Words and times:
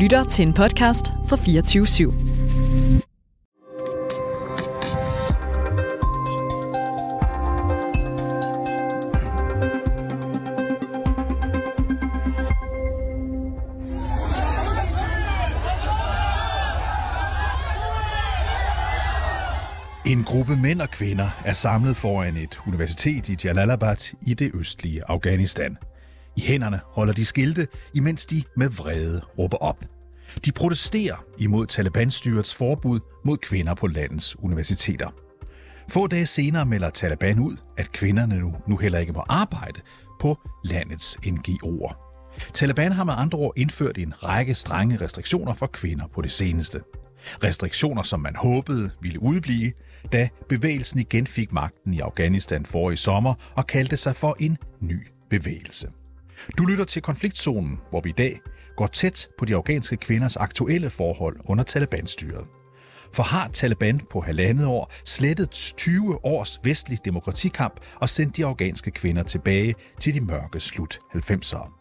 lytter 0.00 0.24
til 0.24 0.46
en 0.46 0.54
podcast 0.54 1.06
fra 1.26 1.36
24 1.36 1.86
/7. 1.86 2.12
En 20.06 20.24
gruppe 20.24 20.56
mænd 20.56 20.80
og 20.80 20.90
kvinder 20.90 21.28
er 21.44 21.52
samlet 21.52 21.96
foran 21.96 22.36
et 22.36 22.60
universitet 22.66 23.28
i 23.28 23.36
Jalalabad 23.44 24.14
i 24.22 24.34
det 24.34 24.50
østlige 24.54 25.02
Afghanistan. 25.08 25.76
I 26.36 26.40
hænderne 26.40 26.80
holder 26.84 27.12
de 27.12 27.24
skilte, 27.24 27.68
imens 27.94 28.26
de 28.26 28.42
med 28.56 28.68
vrede 28.68 29.20
råber 29.38 29.56
op. 29.56 29.84
De 30.44 30.52
protesterer 30.52 31.24
imod 31.38 31.66
Taliban-styrets 31.66 32.54
forbud 32.54 33.00
mod 33.24 33.36
kvinder 33.36 33.74
på 33.74 33.86
landets 33.86 34.38
universiteter. 34.38 35.10
Få 35.88 36.06
dage 36.06 36.26
senere 36.26 36.66
melder 36.66 36.90
Taliban 36.90 37.38
ud, 37.38 37.56
at 37.76 37.92
kvinderne 37.92 38.38
nu, 38.38 38.54
nu 38.66 38.76
heller 38.76 38.98
ikke 38.98 39.12
må 39.12 39.24
arbejde 39.28 39.80
på 40.20 40.38
landets 40.64 41.18
NGO'er. 41.26 42.10
Taliban 42.54 42.92
har 42.92 43.04
med 43.04 43.14
andre 43.16 43.38
ord 43.38 43.52
indført 43.56 43.98
en 43.98 44.14
række 44.22 44.54
strenge 44.54 44.96
restriktioner 45.00 45.54
for 45.54 45.66
kvinder 45.66 46.06
på 46.06 46.22
det 46.22 46.32
seneste. 46.32 46.80
Restriktioner, 47.44 48.02
som 48.02 48.20
man 48.20 48.36
håbede 48.36 48.90
ville 49.00 49.22
udblive, 49.22 49.72
da 50.12 50.28
bevægelsen 50.48 51.00
igen 51.00 51.26
fik 51.26 51.52
magten 51.52 51.94
i 51.94 52.00
Afghanistan 52.00 52.66
forrige 52.66 52.96
sommer 52.96 53.34
og 53.56 53.66
kaldte 53.66 53.96
sig 53.96 54.16
for 54.16 54.36
en 54.40 54.58
ny 54.80 55.06
bevægelse. 55.30 55.88
Du 56.58 56.64
lytter 56.64 56.84
til 56.84 57.02
konfliktzonen, 57.02 57.80
hvor 57.90 58.00
vi 58.00 58.10
i 58.10 58.14
dag 58.18 58.40
går 58.76 58.86
tæt 58.86 59.28
på 59.38 59.44
de 59.44 59.54
afghanske 59.54 59.96
kvinders 59.96 60.36
aktuelle 60.36 60.90
forhold 60.90 61.36
under 61.44 61.64
Taliban-styret. 61.64 62.46
For 63.12 63.22
har 63.22 63.48
Taliban 63.48 64.00
på 64.10 64.20
halvandet 64.20 64.66
år 64.66 64.92
slettet 65.04 65.50
20 65.50 66.24
års 66.24 66.60
vestlig 66.64 66.98
demokratikamp 67.04 67.80
og 67.94 68.08
sendt 68.08 68.36
de 68.36 68.46
afghanske 68.46 68.90
kvinder 68.90 69.22
tilbage 69.22 69.74
til 70.00 70.14
de 70.14 70.20
mørke 70.20 70.60
slut 70.60 70.98
90'ere. 71.14 71.80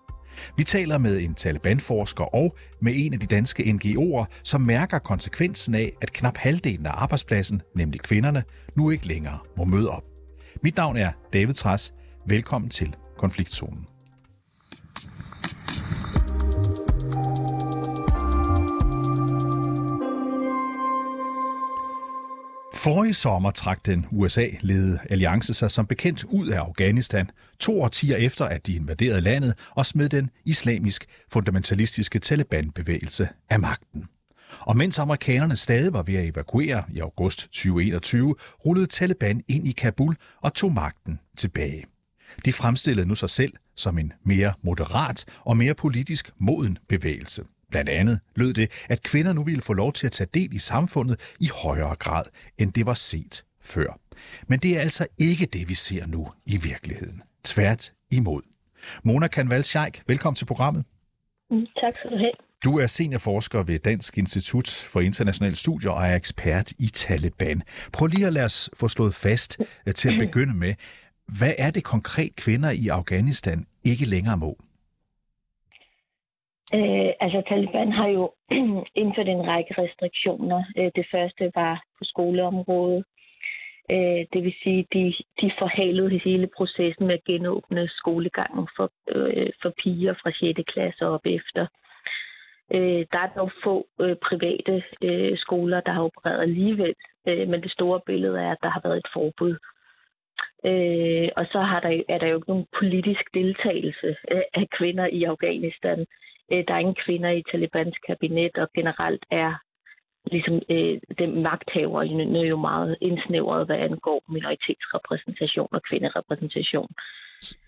Vi 0.57 0.63
taler 0.63 0.97
med 0.97 1.19
en 1.19 1.35
Taliban-forsker 1.35 2.35
og 2.35 2.57
med 2.81 2.93
en 2.95 3.13
af 3.13 3.19
de 3.19 3.25
danske 3.25 3.63
NGO'er, 3.63 4.25
som 4.43 4.61
mærker 4.61 4.99
konsekvensen 4.99 5.75
af, 5.75 5.93
at 6.01 6.13
knap 6.13 6.37
halvdelen 6.37 6.85
af 6.85 6.91
arbejdspladsen, 6.93 7.61
nemlig 7.75 8.01
kvinderne, 8.01 8.43
nu 8.75 8.89
ikke 8.89 9.07
længere 9.07 9.37
må 9.57 9.65
møde 9.65 9.89
op. 9.89 10.03
Mit 10.63 10.77
navn 10.77 10.97
er 10.97 11.11
David 11.33 11.53
Træs. 11.53 11.93
Velkommen 12.27 12.69
til 12.69 12.95
Konfliktzonen. 13.17 13.85
Forrige 22.83 23.13
sommer 23.13 23.51
trak 23.51 23.85
den 23.85 24.05
USA-ledede 24.11 24.99
alliance 25.09 25.53
sig 25.53 25.71
som 25.71 25.87
bekendt 25.87 26.23
ud 26.23 26.47
af 26.47 26.59
Afghanistan, 26.59 27.29
to 27.59 27.81
årtier 27.81 28.17
efter 28.17 28.45
at 28.45 28.67
de 28.67 28.75
invaderede 28.75 29.21
landet 29.21 29.53
og 29.71 29.85
smed 29.85 30.09
den 30.09 30.29
islamisk 30.45 31.05
fundamentalistiske 31.31 32.19
Taliban-bevægelse 32.19 33.29
af 33.49 33.59
magten. 33.59 34.05
Og 34.59 34.77
mens 34.77 34.99
amerikanerne 34.99 35.55
stadig 35.55 35.93
var 35.93 36.03
ved 36.03 36.15
at 36.15 36.25
evakuere 36.25 36.83
i 36.93 36.99
august 36.99 37.39
2021, 37.39 38.35
rullede 38.65 38.87
Taliban 38.87 39.43
ind 39.47 39.67
i 39.67 39.71
Kabul 39.71 40.15
og 40.41 40.53
tog 40.53 40.73
magten 40.73 41.19
tilbage. 41.37 41.85
De 42.45 42.53
fremstillede 42.53 43.07
nu 43.07 43.15
sig 43.15 43.29
selv 43.29 43.53
som 43.75 43.97
en 43.97 44.13
mere 44.25 44.53
moderat 44.63 45.25
og 45.45 45.57
mere 45.57 45.73
politisk 45.73 46.31
moden 46.37 46.77
bevægelse. 46.89 47.43
Blandt 47.69 47.89
andet 47.89 48.19
lød 48.35 48.53
det, 48.53 48.71
at 48.89 49.03
kvinder 49.03 49.33
nu 49.33 49.43
ville 49.43 49.61
få 49.61 49.73
lov 49.73 49.93
til 49.93 50.05
at 50.05 50.11
tage 50.11 50.29
del 50.33 50.53
i 50.53 50.59
samfundet 50.59 51.19
i 51.39 51.49
højere 51.63 51.95
grad, 51.95 52.23
end 52.57 52.73
det 52.73 52.85
var 52.85 52.93
set 52.93 53.43
før. 53.61 53.99
Men 54.47 54.59
det 54.59 54.77
er 54.77 54.81
altså 54.81 55.07
ikke 55.17 55.45
det, 55.45 55.69
vi 55.69 55.73
ser 55.73 56.05
nu 56.05 56.31
i 56.45 56.57
virkeligheden. 56.57 57.21
Tvært 57.43 57.93
imod. 58.11 58.41
Mona 59.03 59.27
Kanval 59.27 59.63
Scheik, 59.63 60.01
velkommen 60.07 60.35
til 60.35 60.45
programmet. 60.45 60.85
Mm, 61.51 61.65
tak 61.81 61.93
skal 61.97 62.11
du 62.11 62.17
have. 62.17 62.31
Du 62.63 62.79
er 62.79 62.87
seniorforsker 62.87 63.63
ved 63.63 63.79
Dansk 63.79 64.17
Institut 64.17 64.69
for 64.69 65.01
Internationale 65.01 65.55
Studier 65.55 65.91
og 65.91 66.07
er 66.07 66.15
ekspert 66.15 66.71
i 66.79 66.87
Taliban. 66.87 67.63
Prøv 67.93 68.07
lige 68.07 68.27
at 68.27 68.33
lade 68.33 68.45
os 68.45 68.69
få 68.73 68.87
slået 68.87 69.15
fast 69.15 69.59
øh, 69.85 69.93
til 69.93 70.09
at 70.09 70.19
begynde 70.19 70.53
med. 70.53 70.73
Hvad 71.27 71.53
er 71.57 71.71
det 71.71 71.83
konkret 71.83 72.35
kvinder 72.35 72.69
i 72.69 72.87
Afghanistan 72.87 73.65
ikke 73.83 74.05
længere 74.05 74.37
må? 74.37 74.57
Øh, 76.77 77.11
altså, 77.19 77.43
Taliban 77.49 77.91
har 77.91 78.07
jo 78.07 78.33
indført 79.01 79.27
en 79.27 79.47
række 79.47 79.73
restriktioner. 79.81 80.63
Øh, 80.77 80.91
det 80.95 81.05
første 81.11 81.51
var 81.55 81.83
på 81.97 82.03
skoleområdet. 82.03 83.03
Øh, 83.91 84.25
det 84.33 84.43
vil 84.43 84.55
sige, 84.63 84.87
de, 84.93 85.13
de 85.41 85.51
forhalede 85.59 86.19
hele 86.23 86.47
processen 86.57 87.07
med 87.07 87.15
at 87.15 87.23
genåbne 87.23 87.87
skolegangen 87.87 88.67
for, 88.75 88.91
øh, 89.07 89.49
for 89.61 89.73
piger 89.83 90.13
fra 90.13 90.31
6. 90.31 90.59
klasse 90.73 91.07
op 91.07 91.25
efter. 91.25 91.67
Øh, 92.73 93.05
der 93.11 93.19
er 93.19 93.33
dog 93.35 93.51
få 93.63 93.87
øh, 94.01 94.15
private 94.15 94.83
øh, 95.01 95.37
skoler, 95.37 95.81
der 95.81 95.91
har 95.91 96.03
opereret 96.03 96.41
alligevel, 96.41 96.93
øh, 97.27 97.47
men 97.47 97.63
det 97.63 97.71
store 97.71 98.01
billede 98.05 98.39
er, 98.39 98.51
at 98.51 98.63
der 98.63 98.69
har 98.69 98.81
været 98.83 98.97
et 98.97 99.11
forbud. 99.13 99.55
Øh, 100.65 101.29
og 101.37 101.45
så 101.51 101.59
har 101.59 101.79
der, 101.79 102.01
er 102.09 102.17
der 102.17 102.27
jo 102.27 102.35
ikke 102.35 102.49
nogen 102.49 102.67
politisk 102.79 103.23
deltagelse 103.33 104.15
øh, 104.31 104.41
af 104.53 104.65
kvinder 104.77 105.07
i 105.07 105.23
Afghanistan. 105.23 106.05
Øh, 106.51 106.63
der 106.67 106.73
er 106.73 106.79
ingen 106.79 107.01
kvinder 107.05 107.29
i 107.29 107.43
Talibans 107.51 107.97
kabinet, 108.07 108.57
og 108.57 108.67
generelt 108.75 109.25
er 109.31 109.53
ligesom 110.25 110.55
øh, 110.69 110.99
den 111.17 111.43
magthaverne 111.43 112.39
jo 112.39 112.57
meget 112.57 112.97
indsnævret, 113.01 113.65
hvad 113.65 113.77
angår 113.77 114.23
minoritetsrepræsentation 114.29 115.67
og 115.71 115.81
kvinderepræsentation. 115.89 116.89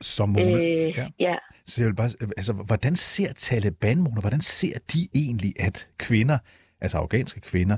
Som 0.01 0.29
Mona, 0.29 0.51
øh, 0.51 0.97
ja. 0.97 1.07
ja. 1.19 1.35
Så 1.65 1.81
jeg 1.81 1.87
vil 1.89 1.95
bare, 1.95 2.09
altså, 2.37 2.53
hvordan 2.67 2.95
ser 2.95 3.33
Taliban, 3.33 3.97
Mona, 3.97 4.21
hvordan 4.21 4.41
ser 4.41 4.75
de 4.93 4.99
egentlig, 5.15 5.53
at 5.59 5.89
kvinder, 5.99 6.37
altså 6.81 6.97
afghanske 6.97 7.41
kvinder, 7.41 7.77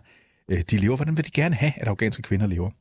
øh, 0.51 0.61
de 0.71 0.77
lever? 0.77 0.95
Hvordan 0.95 1.17
vil 1.17 1.25
de 1.25 1.41
gerne 1.41 1.55
have, 1.55 1.73
at 1.81 1.87
afghanske 1.87 2.23
kvinder 2.23 2.47
lever? 2.47 2.71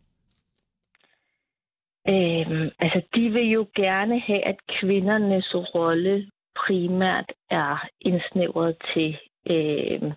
Øhm, 2.09 2.69
altså, 2.79 3.01
de 3.15 3.31
vil 3.31 3.51
jo 3.51 3.67
gerne 3.75 4.21
have, 4.21 4.47
at 4.47 4.57
kvindernes 4.81 5.55
rolle 5.55 6.31
primært 6.67 7.33
er 7.51 7.89
indsnævret 8.01 8.77
til, 8.95 9.19
øh, 9.51 10.13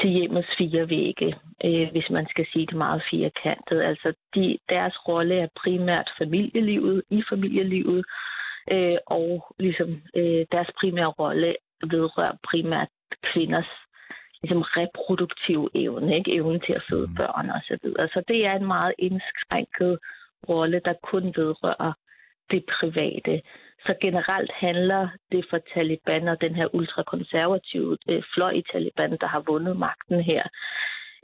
til 0.00 0.10
hjemmets 0.10 0.48
fire 0.58 0.88
vægge, 0.88 1.36
øh, 1.64 1.90
hvis 1.90 2.10
man 2.10 2.26
skal 2.30 2.46
sige 2.52 2.66
det 2.66 2.76
meget 2.76 3.02
firkantet. 3.10 3.82
Altså 3.82 4.12
de, 4.34 4.58
deres 4.68 5.08
rolle 5.08 5.34
er 5.34 5.48
primært 5.62 6.10
familielivet, 6.18 7.02
i 7.10 7.22
familielivet, 7.30 8.04
øh, 8.70 8.98
og 9.06 9.54
ligesom 9.58 10.02
øh, 10.16 10.46
deres 10.52 10.70
primære 10.80 11.12
rolle 11.22 11.54
vedrører 11.90 12.36
primært 12.50 12.88
kvinders 13.22 13.72
ligesom 14.42 14.62
reproduktive 14.62 15.68
evne, 15.74 16.16
ikke? 16.16 16.34
evnen 16.34 16.60
til 16.60 16.72
at 16.72 16.84
føde 16.90 17.06
mm. 17.06 17.14
børn 17.14 17.50
og 17.50 17.60
så 17.64 17.78
videre. 17.82 18.08
Så 18.08 18.22
det 18.28 18.46
er 18.46 18.52
en 18.52 18.66
meget 18.66 18.94
indskrænket 18.98 19.98
rolle, 20.48 20.80
der 20.84 20.94
kun 21.02 21.24
vedrører 21.36 21.92
det 22.50 22.64
private. 22.78 23.42
Så 23.86 23.94
generelt 24.00 24.52
handler 24.52 25.08
det 25.32 25.46
for 25.50 25.58
Taliban 25.74 26.28
og 26.28 26.40
den 26.40 26.54
her 26.54 26.74
ultrakonservative 26.74 27.98
øh, 28.08 28.22
fløj 28.34 28.50
i 28.50 28.62
Taliban, 28.72 29.16
der 29.20 29.26
har 29.26 29.42
vundet 29.46 29.76
magten 29.76 30.20
her, 30.20 30.42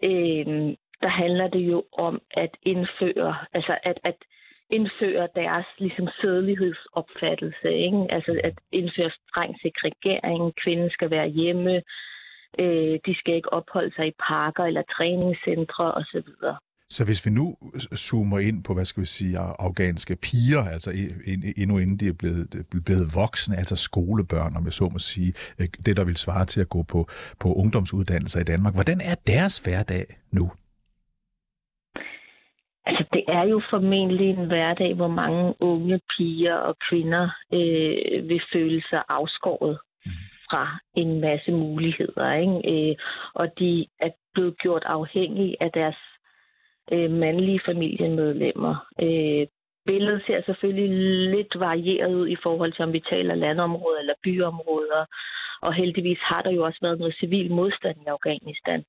øh, 0.03 0.75
der 1.03 1.09
handler 1.09 1.49
det 1.49 1.61
jo 1.61 1.85
om 1.93 2.21
at 2.31 2.51
indføre, 2.63 3.37
altså 3.53 3.79
at, 3.83 3.99
at 4.05 4.17
indføre 4.71 5.29
deres 5.35 5.67
ligesom 5.79 6.09
sædelighedsopfattelse, 6.21 7.73
ikke? 7.73 8.07
altså 8.11 8.41
at 8.45 8.55
indføre 8.73 9.11
streng 9.11 9.57
segregering, 9.63 10.55
kvinden 10.63 10.91
skal 10.91 11.11
være 11.11 11.29
hjemme, 11.29 11.83
øh, 12.59 12.99
de 13.07 13.15
skal 13.19 13.35
ikke 13.35 13.53
opholde 13.53 13.95
sig 13.95 14.07
i 14.07 14.19
parker 14.29 14.65
eller 14.65 14.83
træningscentre 14.83 15.95
osv. 15.95 16.29
Så 16.91 17.05
hvis 17.05 17.27
vi 17.27 17.31
nu 17.31 17.57
zoomer 17.97 18.39
ind 18.39 18.65
på, 18.65 18.75
hvad 18.75 18.85
skal 18.85 19.01
vi 19.01 19.07
sige, 19.07 19.39
afghanske 19.39 20.17
piger, 20.17 20.63
altså 20.75 20.91
endnu 21.57 21.79
inden 21.79 21.97
de 21.97 22.09
er 22.09 22.13
blevet, 22.19 22.67
blevet 22.87 23.07
voksne, 23.15 23.57
altså 23.57 23.77
skolebørn, 23.77 24.57
om 24.57 24.65
jeg 24.65 24.73
så 24.73 24.89
må 24.93 24.99
sige, 24.99 25.33
øh, 25.59 25.69
det 25.87 25.97
der 25.97 26.05
vil 26.05 26.17
svare 26.17 26.45
til 26.45 26.61
at 26.61 26.69
gå 26.69 26.83
på, 26.83 27.09
på 27.41 27.55
ungdomsuddannelser 27.55 28.41
i 28.41 28.45
Danmark. 28.45 28.75
Hvordan 28.75 29.01
er 29.01 29.15
deres 29.27 29.59
hverdag 29.65 30.07
nu? 30.33 30.51
Altså, 32.87 33.05
det 33.13 33.25
er 33.29 33.43
jo 33.43 33.63
formentlig 33.71 34.29
en 34.31 34.47
hverdag, 34.47 34.95
hvor 34.95 35.09
mange 35.09 35.55
unge 35.61 36.01
piger 36.17 36.55
og 36.55 36.77
kvinder 36.91 37.31
øh, 37.53 38.29
vil 38.29 38.43
føle 38.53 38.83
sig 38.91 39.03
afskåret 39.09 39.79
fra 40.51 40.79
en 40.95 41.21
masse 41.21 41.53
muligheder. 41.53 42.33
Ikke? 42.33 42.91
Øh, 42.91 42.97
og 43.35 43.47
de 43.59 43.87
er 44.01 44.11
blevet 44.35 44.59
gjort 44.59 44.83
afhængige 44.87 45.57
af 45.61 45.71
deres 45.75 45.97
øh, 46.93 47.11
mandlige 47.11 47.61
familiemedlemmer. 47.67 48.75
Øh, 49.03 49.47
billedet 49.87 50.23
ser 50.27 50.41
selvfølgelig 50.43 50.89
lidt 51.35 51.61
varieret 51.61 52.15
ud 52.15 52.29
i 52.29 52.37
forhold 52.43 52.73
til, 52.73 52.85
om 52.85 52.93
vi 52.93 53.01
taler 53.01 53.35
landområder 53.35 53.99
eller 54.01 54.15
byområder. 54.23 55.05
Og 55.61 55.75
heldigvis 55.75 56.19
har 56.31 56.43
der 56.43 56.51
jo 56.51 56.65
også 56.65 56.79
været 56.83 56.99
noget 56.99 57.15
civil 57.21 57.51
modstand 57.51 57.97
i 58.03 58.13
Afghanistan. 58.17 58.85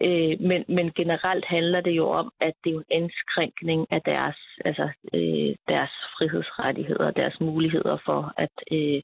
Øh, 0.00 0.40
men, 0.40 0.64
men 0.68 0.92
generelt 1.00 1.44
handler 1.44 1.80
det 1.80 1.90
jo 1.90 2.06
om, 2.08 2.32
at 2.40 2.54
det 2.64 2.72
er 2.74 2.78
en 2.78 2.84
indskrænkning 2.90 3.86
af 3.90 4.02
deres, 4.02 4.38
altså, 4.64 4.88
øh, 5.14 5.54
deres 5.72 5.92
frihedsrettigheder 6.16 7.06
og 7.06 7.16
deres 7.16 7.40
muligheder 7.40 7.96
for 8.04 8.32
at, 8.36 8.54
øh, 8.72 9.02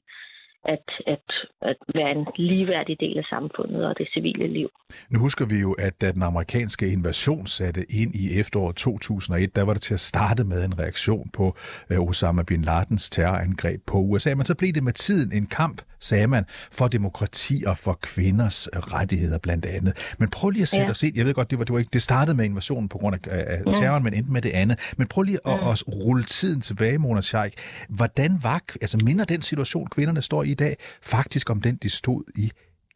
at, 0.65 0.85
at, 1.07 1.27
at 1.61 1.77
være 1.95 2.11
en 2.11 2.27
ligeværdig 2.35 2.97
del 2.99 3.17
af 3.17 3.23
samfundet 3.23 3.85
og 3.85 3.97
det 3.97 4.07
civile 4.13 4.47
liv. 4.47 4.69
Nu 5.09 5.19
husker 5.19 5.45
vi 5.45 5.55
jo, 5.55 5.71
at 5.71 6.01
da 6.01 6.11
den 6.11 6.23
amerikanske 6.23 6.91
invasion 6.91 7.47
satte 7.47 7.85
ind 7.91 8.15
i 8.15 8.39
efteråret 8.39 8.75
2001, 8.75 9.55
der 9.55 9.63
var 9.63 9.73
det 9.73 9.81
til 9.81 9.93
at 9.93 9.99
starte 9.99 10.43
med 10.43 10.65
en 10.65 10.79
reaktion 10.79 11.29
på 11.33 11.55
uh, 11.91 12.09
Osama 12.09 12.43
bin 12.43 12.61
Ladens 12.61 13.09
terrorangreb 13.09 13.81
på 13.85 13.97
USA. 13.97 14.35
Men 14.35 14.45
så 14.45 14.55
blev 14.55 14.73
det 14.73 14.83
med 14.83 14.93
tiden 14.93 15.33
en 15.33 15.45
kamp, 15.45 15.81
sagde 15.99 16.27
man, 16.27 16.45
for 16.71 16.87
demokrati 16.87 17.63
og 17.67 17.77
for 17.77 17.99
kvinders 18.01 18.67
rettigheder 18.73 19.37
blandt 19.37 19.65
andet. 19.65 20.15
Men 20.19 20.29
prøv 20.29 20.49
lige 20.49 20.61
at 20.61 20.67
sætte 20.67 20.85
ja. 20.85 20.91
os 20.91 21.03
ind. 21.03 21.17
Jeg 21.17 21.25
ved 21.25 21.33
godt, 21.33 21.49
det, 21.51 21.59
var, 21.59 21.65
det, 21.65 21.73
var 21.73 21.79
ikke, 21.79 21.89
det 21.93 22.01
startede 22.01 22.37
med 22.37 22.45
invasionen 22.45 22.89
på 22.89 22.97
grund 22.97 23.15
af, 23.15 23.45
af 23.47 23.61
ja. 23.65 23.73
terroren, 23.73 24.03
men 24.03 24.13
endte 24.13 24.31
med 24.31 24.41
det 24.41 24.49
andet. 24.49 24.93
Men 24.97 25.07
prøv 25.07 25.21
lige 25.23 25.39
at, 25.45 25.51
ja. 25.51 25.71
at 25.71 25.83
rulle 25.87 26.23
tiden 26.23 26.61
tilbage, 26.61 26.97
Mona 26.97 27.21
Sheikh. 27.21 27.57
Hvordan 27.89 28.39
var, 28.43 28.61
altså 28.81 28.97
minder 28.97 29.25
den 29.25 29.41
situation, 29.41 29.87
kvinderne 29.87 30.21
står 30.21 30.43
i 30.43 30.52
i 30.55 30.59
dag, 30.63 30.73
faktisk 31.15 31.49
om 31.49 31.61
den, 31.61 31.75
de 31.83 31.89
stod 31.89 32.23
i 32.43 32.45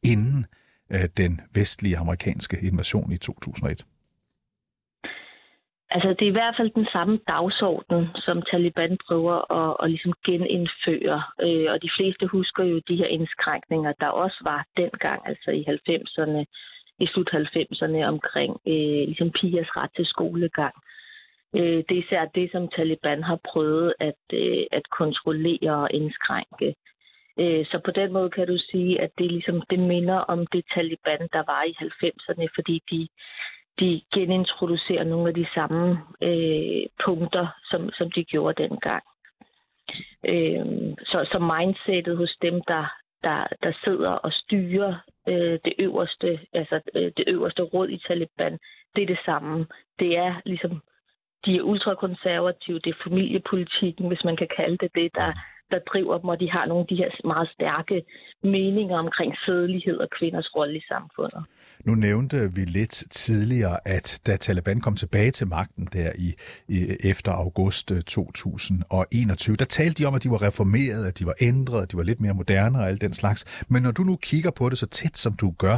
inden 0.03 0.45
øh, 0.93 1.07
den 1.17 1.41
vestlige 1.53 1.97
amerikanske 1.97 2.57
invasion 2.69 3.11
i 3.11 3.17
2001? 3.17 3.85
Altså, 5.89 6.09
det 6.09 6.25
er 6.25 6.33
i 6.33 6.39
hvert 6.39 6.57
fald 6.57 6.71
den 6.81 6.87
samme 6.95 7.19
dagsorden, 7.27 8.07
som 8.15 8.41
Taliban 8.41 8.97
prøver 9.07 9.37
at, 9.59 9.77
at 9.83 9.89
ligesom 9.89 10.13
genindføre. 10.25 11.19
Øh, 11.45 11.67
og 11.73 11.77
de 11.81 11.89
fleste 11.97 12.27
husker 12.27 12.63
jo 12.63 12.77
de 12.89 12.95
her 12.95 13.09
indskrænkninger, 13.17 13.93
der 14.01 14.07
også 14.07 14.39
var 14.43 14.65
dengang, 14.77 15.19
altså 15.31 15.49
i 15.51 15.61
90'erne, 15.89 16.41
i 16.99 17.05
slut 17.07 17.29
90'erne 17.33 18.01
omkring 18.13 18.51
øh, 18.67 19.03
ligesom 19.09 19.31
pigers 19.31 19.71
ret 19.77 19.91
til 19.95 20.05
skolegang. 20.05 20.75
Øh, 21.55 21.79
det 21.87 21.93
er 21.97 22.03
især 22.03 22.25
det, 22.25 22.51
som 22.51 22.67
Taliban 22.67 23.23
har 23.23 23.39
prøvet 23.51 23.93
at, 23.99 24.21
øh, 24.33 24.63
at 24.71 24.85
kontrollere 24.99 25.75
og 25.83 25.89
indskrænke. 25.93 26.75
Øh, 27.39 27.65
så 27.65 27.79
på 27.85 27.91
den 27.91 28.13
måde 28.13 28.29
kan 28.29 28.47
du 28.47 28.57
sige, 28.57 29.01
at 29.01 29.11
det 29.17 29.31
ligesom 29.31 29.61
det 29.69 29.79
minder 29.79 30.17
om 30.17 30.47
det 30.47 30.65
Taliban, 30.73 31.29
der 31.33 31.43
var 31.51 31.63
i 31.63 31.75
90'erne, 31.81 32.47
fordi 32.55 32.81
de, 32.91 33.07
de 33.79 34.01
genintroducerer 34.13 35.03
nogle 35.03 35.27
af 35.27 35.33
de 35.33 35.47
samme 35.53 35.97
øh, 36.21 36.85
punkter, 37.05 37.47
som, 37.69 37.89
som 37.91 38.11
de 38.11 38.23
gjorde 38.23 38.63
dengang. 38.63 39.03
Øh, 40.25 40.65
så, 41.05 41.27
så 41.31 41.39
mindsetet 41.39 42.17
hos 42.17 42.35
dem, 42.41 42.61
der, 42.67 42.85
der, 43.23 43.47
der 43.63 43.71
sidder 43.83 44.09
og 44.09 44.31
styrer 44.33 44.95
øh, 45.27 45.59
det 45.65 45.73
øverste, 45.79 46.39
altså 46.53 46.81
øh, 46.95 47.11
det 47.17 47.23
øverste 47.27 47.61
råd 47.61 47.89
i 47.89 47.97
Taliban, 48.07 48.59
det 48.95 49.01
er 49.01 49.07
det 49.07 49.19
samme. 49.25 49.67
Det 49.99 50.17
er 50.17 50.41
ligesom, 50.45 50.81
de 51.45 51.57
er 51.57 51.61
ultrakonservative, 51.61 52.79
det 52.79 52.89
er 52.89 53.03
familiepolitikken, 53.03 54.07
hvis 54.07 54.23
man 54.23 54.37
kan 54.37 54.47
kalde 54.55 54.77
det 54.77 54.91
det, 54.95 55.11
der, 55.15 55.33
der 55.71 55.79
driver 55.79 56.17
dem, 56.17 56.29
og 56.29 56.39
de 56.39 56.49
har 56.51 56.65
nogle 56.65 56.81
af 56.81 56.87
de 56.87 56.95
her 56.95 57.09
meget 57.27 57.49
stærke 57.49 58.03
meninger 58.43 58.97
omkring 58.97 59.33
sædelighed 59.45 59.97
og 59.97 60.09
kvinders 60.19 60.55
rolle 60.55 60.77
i 60.77 60.83
samfundet. 60.87 61.43
Nu 61.85 61.95
nævnte 61.95 62.55
vi 62.55 62.65
lidt 62.65 63.03
tidligere, 63.11 63.77
at 63.85 64.21
da 64.27 64.35
Taliban 64.35 64.81
kom 64.81 64.95
tilbage 64.95 65.31
til 65.31 65.47
magten 65.47 65.87
der 65.93 66.11
i, 66.15 66.33
i 66.67 66.97
efter 67.03 67.31
august 67.31 67.91
øh, 67.91 68.01
2021, 68.01 69.55
der 69.55 69.65
talte 69.65 70.03
de 70.03 70.07
om, 70.07 70.15
at 70.15 70.23
de 70.23 70.29
var 70.29 70.41
reformeret, 70.41 71.07
at 71.07 71.19
de 71.19 71.25
var 71.25 71.35
ændret, 71.41 71.83
at 71.83 71.91
de 71.91 71.97
var 71.97 72.03
lidt 72.03 72.21
mere 72.21 72.33
moderne 72.33 72.79
og 72.79 72.87
alt 72.87 73.01
den 73.01 73.13
slags. 73.13 73.65
Men 73.69 73.83
når 73.83 73.91
du 73.91 74.03
nu 74.03 74.15
kigger 74.15 74.51
på 74.51 74.69
det 74.69 74.77
så 74.77 74.87
tæt, 74.87 75.17
som 75.17 75.33
du 75.33 75.53
gør, 75.57 75.77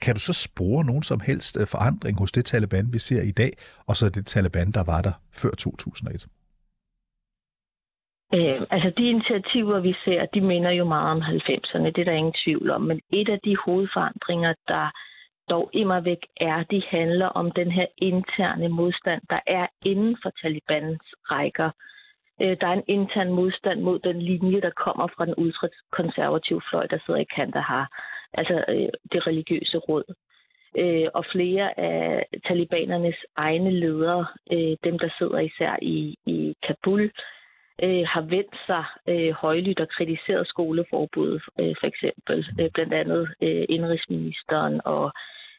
kan 0.00 0.14
du 0.14 0.20
så 0.20 0.32
spore 0.32 0.84
nogen 0.84 1.02
som 1.02 1.20
helst 1.20 1.56
øh, 1.60 1.66
forandring 1.66 2.18
hos 2.18 2.32
det 2.32 2.44
Taliban, 2.44 2.92
vi 2.92 2.98
ser 2.98 3.22
i 3.22 3.30
dag, 3.30 3.52
og 3.86 3.96
så 3.96 4.08
det 4.08 4.26
Taliban, 4.26 4.70
der 4.70 4.82
var 4.82 5.02
der 5.02 5.12
før 5.32 5.50
2001? 5.50 6.26
Øh, 8.34 8.60
altså 8.70 8.90
de 8.98 9.08
initiativer, 9.08 9.80
vi 9.80 9.94
ser, 10.04 10.26
de 10.26 10.40
minder 10.40 10.70
jo 10.70 10.84
meget 10.84 11.10
om 11.10 11.22
90'erne, 11.22 11.84
det 11.84 11.98
er 11.98 12.04
der 12.04 12.12
ingen 12.12 12.34
tvivl 12.44 12.70
om. 12.70 12.80
Men 12.80 13.00
et 13.12 13.28
af 13.28 13.40
de 13.44 13.56
hovedforandringer, 13.56 14.54
der 14.68 14.90
dog 15.50 15.70
immer 15.72 16.00
væk 16.00 16.22
er, 16.36 16.62
de 16.62 16.82
handler 16.88 17.26
om 17.26 17.50
den 17.50 17.70
her 17.70 17.86
interne 17.96 18.68
modstand, 18.68 19.22
der 19.30 19.40
er 19.46 19.66
inden 19.84 20.16
for 20.22 20.30
Talibans 20.42 21.02
rækker. 21.30 21.70
Øh, 22.42 22.56
der 22.60 22.66
er 22.66 22.72
en 22.72 22.84
intern 22.86 23.32
modstand 23.32 23.80
mod 23.80 23.98
den 23.98 24.22
linje, 24.22 24.60
der 24.60 24.70
kommer 24.70 25.06
fra 25.16 25.26
den 25.26 25.34
ultrakonservative 25.36 26.62
fløj, 26.70 26.86
der 26.86 26.98
sidder 27.06 27.20
i 27.20 27.32
Kandahar, 27.36 27.88
altså 28.32 28.64
øh, 28.68 28.88
det 29.12 29.26
religiøse 29.26 29.78
råd. 29.78 30.14
Øh, 30.76 31.08
og 31.14 31.24
flere 31.32 31.80
af 31.80 32.26
talibanernes 32.46 33.16
egne 33.36 33.70
ledere, 33.70 34.26
øh, 34.52 34.76
dem 34.84 34.98
der 34.98 35.08
sidder 35.18 35.38
især 35.38 35.76
i, 35.82 36.16
i 36.26 36.54
Kabul, 36.66 37.02
øh, 37.02 37.10
Øh, 37.82 38.04
har 38.06 38.20
vendt 38.20 38.56
sig 38.66 38.84
øh, 39.08 39.32
højlydt 39.32 39.80
og 39.80 39.88
kritiseret 39.88 40.46
skoleforbuddet, 40.48 41.42
øh, 41.60 41.74
for 41.80 41.86
eksempel 41.86 42.38
øh, 42.60 42.70
blandt 42.74 42.94
andet 42.94 43.34
øh, 43.42 43.64
indrigsministeren 43.68 44.80
og 44.84 45.12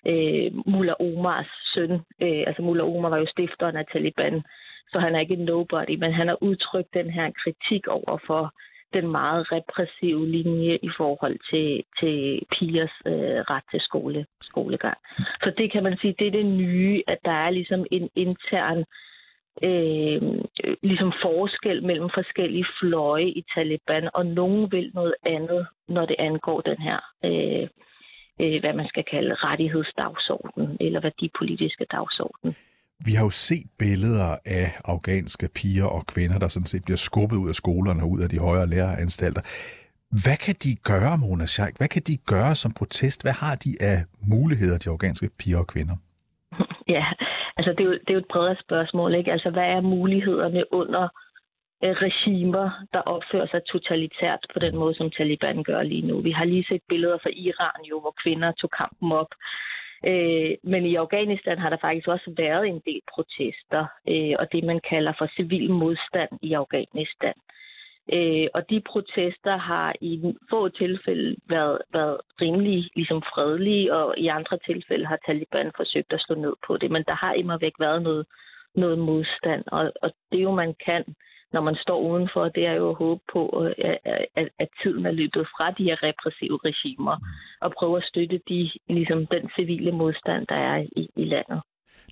øh, 0.05 0.51
Mullah 0.65 0.95
Omars 0.99 1.51
søn. 1.73 1.91
Øh, 2.21 2.43
altså 2.47 2.61
Mullah 2.61 2.87
Omar 2.87 3.09
var 3.09 3.17
jo 3.17 3.25
stifteren 3.25 3.75
af 3.75 3.85
Taliban, 3.93 4.43
så 4.91 4.99
han 4.99 5.15
er 5.15 5.19
ikke 5.19 5.33
en 5.33 5.45
nobody, 5.45 5.95
men 5.99 6.13
han 6.13 6.27
har 6.27 6.37
udtrykt 6.43 6.93
den 6.93 7.09
her 7.09 7.31
kritik 7.43 7.87
over 7.87 8.17
for 8.27 8.53
den 8.93 9.11
meget 9.11 9.51
repressive 9.51 10.27
linje 10.27 10.79
i 10.81 10.89
forhold 10.97 11.37
til, 11.51 11.83
til 11.99 12.41
pigers 12.51 12.95
øh, 13.05 13.39
ret 13.51 13.63
til 13.71 13.81
skole, 13.81 14.25
skolegang. 14.41 14.97
Så 15.43 15.53
det 15.57 15.71
kan 15.71 15.83
man 15.83 15.97
sige, 15.97 16.15
det 16.19 16.27
er 16.27 16.31
det 16.31 16.45
nye, 16.45 17.03
at 17.07 17.17
der 17.25 17.31
er 17.31 17.49
ligesom 17.49 17.85
en 17.91 18.09
intern 18.15 18.83
øh, 19.63 20.21
ligesom 20.83 21.13
forskel 21.21 21.83
mellem 21.83 22.09
forskellige 22.13 22.65
fløje 22.79 23.29
i 23.29 23.43
Taliban, 23.55 24.09
og 24.13 24.25
nogen 24.25 24.71
vil 24.71 24.91
noget 24.93 25.15
andet, 25.25 25.67
når 25.87 26.05
det 26.05 26.15
angår 26.19 26.61
den 26.61 26.77
her, 26.77 26.99
øh, 27.25 27.67
øh, 28.41 28.59
hvad 28.59 28.73
man 28.73 28.87
skal 28.87 29.03
kalde 29.11 29.33
rettighedsdagsorden, 29.33 30.77
eller 30.79 30.99
værdipolitiske 31.01 31.85
dagsorden. 31.91 32.55
Vi 33.05 33.11
har 33.11 33.23
jo 33.23 33.29
set 33.29 33.67
billeder 33.79 34.37
af 34.45 34.71
afghanske 34.85 35.49
piger 35.55 35.85
og 35.85 36.05
kvinder, 36.07 36.39
der 36.39 36.47
sådan 36.47 36.65
set 36.65 36.85
bliver 36.85 36.97
skubbet 36.97 37.37
ud 37.37 37.49
af 37.49 37.55
skolerne 37.55 38.03
og 38.03 38.09
ud 38.09 38.19
af 38.21 38.29
de 38.29 38.39
højere 38.39 38.67
læreanstalter. 38.67 39.41
Hvad 40.23 40.37
kan 40.37 40.55
de 40.63 40.75
gøre, 40.75 41.17
Mona 41.17 41.45
Sheikh? 41.45 41.77
Hvad 41.77 41.87
kan 41.87 42.01
de 42.01 42.17
gøre 42.17 42.55
som 42.55 42.73
protest? 42.73 43.23
Hvad 43.23 43.33
har 43.33 43.55
de 43.55 43.71
af 43.79 44.03
muligheder, 44.27 44.77
de 44.77 44.89
afghanske 44.89 45.29
piger 45.39 45.57
og 45.57 45.67
kvinder? 45.67 45.95
Ja, 46.87 47.05
altså 47.61 47.71
det 47.77 47.83
er, 47.85 47.89
jo, 47.89 47.93
det 47.93 48.09
er 48.09 48.13
jo 48.13 48.25
et 48.25 48.33
bredere 48.33 48.63
spørgsmål, 48.65 49.15
ikke? 49.15 49.31
Altså 49.31 49.49
hvad 49.49 49.63
er 49.63 49.81
mulighederne 49.81 50.73
under 50.73 51.03
øh, 51.83 51.95
regimer, 52.05 52.67
der 52.93 53.01
opfører 53.01 53.47
sig 53.47 53.61
totalitært 53.63 54.45
på 54.53 54.59
den 54.59 54.75
måde, 54.75 54.95
som 54.95 55.11
Taliban 55.11 55.63
gør 55.63 55.83
lige 55.83 56.07
nu? 56.07 56.21
Vi 56.21 56.31
har 56.31 56.45
lige 56.45 56.65
set 56.69 56.81
billeder 56.89 57.17
fra 57.23 57.29
Iran 57.33 57.81
jo, 57.89 57.99
hvor 57.99 58.15
kvinder 58.23 58.51
tog 58.51 58.69
kampen 58.71 59.11
op. 59.11 59.31
Øh, 60.07 60.51
men 60.63 60.85
i 60.85 60.95
Afghanistan 60.95 61.57
har 61.57 61.69
der 61.69 61.77
faktisk 61.81 62.07
også 62.07 62.33
været 62.37 62.67
en 62.67 62.81
del 62.85 63.01
protester, 63.13 63.83
øh, 64.09 64.35
og 64.39 64.51
det 64.51 64.63
man 64.63 64.79
kalder 64.89 65.13
for 65.17 65.27
civil 65.37 65.71
modstand 65.71 66.31
i 66.41 66.53
Afghanistan. 66.53 67.33
Øh, 67.37 67.60
Øh, 68.13 68.47
og 68.53 68.69
de 68.69 68.81
protester 68.81 69.57
har 69.57 69.93
i 70.01 70.35
få 70.49 70.69
tilfælde 70.69 71.35
været, 71.49 71.81
været 71.93 72.17
rimelig 72.41 72.89
ligesom 72.95 73.21
fredelige, 73.21 73.95
og 73.95 74.17
i 74.17 74.27
andre 74.27 74.57
tilfælde 74.65 75.05
har 75.05 75.19
Taliban 75.25 75.71
forsøgt 75.75 76.13
at 76.13 76.21
slå 76.21 76.35
ned 76.35 76.53
på 76.67 76.77
det. 76.77 76.91
Men 76.91 77.03
der 77.03 77.15
har 77.15 77.33
immer 77.33 77.57
væk 77.57 77.73
været 77.79 78.01
noget, 78.01 78.25
noget 78.75 78.99
modstand, 78.99 79.63
og, 79.67 79.91
og 80.01 80.11
det 80.31 80.43
jo 80.43 80.51
man 80.51 80.75
kan, 80.85 81.03
når 81.53 81.61
man 81.61 81.75
står 81.75 81.99
udenfor, 81.99 82.49
det 82.49 82.65
er 82.65 82.73
jo 82.73 82.89
at 82.89 82.95
håbe 82.95 83.21
på, 83.33 83.63
øh, 83.63 83.95
at, 84.05 84.25
at, 84.35 84.49
at 84.59 84.69
tiden 84.83 85.05
er 85.05 85.11
løbet 85.11 85.47
fra 85.57 85.71
de 85.71 85.83
her 85.83 86.03
repressive 86.03 86.59
regimer, 86.65 87.17
og 87.61 87.73
prøve 87.79 87.97
at 87.97 88.03
støtte 88.03 88.39
de, 88.49 88.71
ligesom 88.89 89.27
den 89.27 89.49
civile 89.55 89.91
modstand, 89.91 90.47
der 90.47 90.55
er 90.55 90.77
i, 90.95 91.09
i 91.15 91.25
landet. 91.25 91.61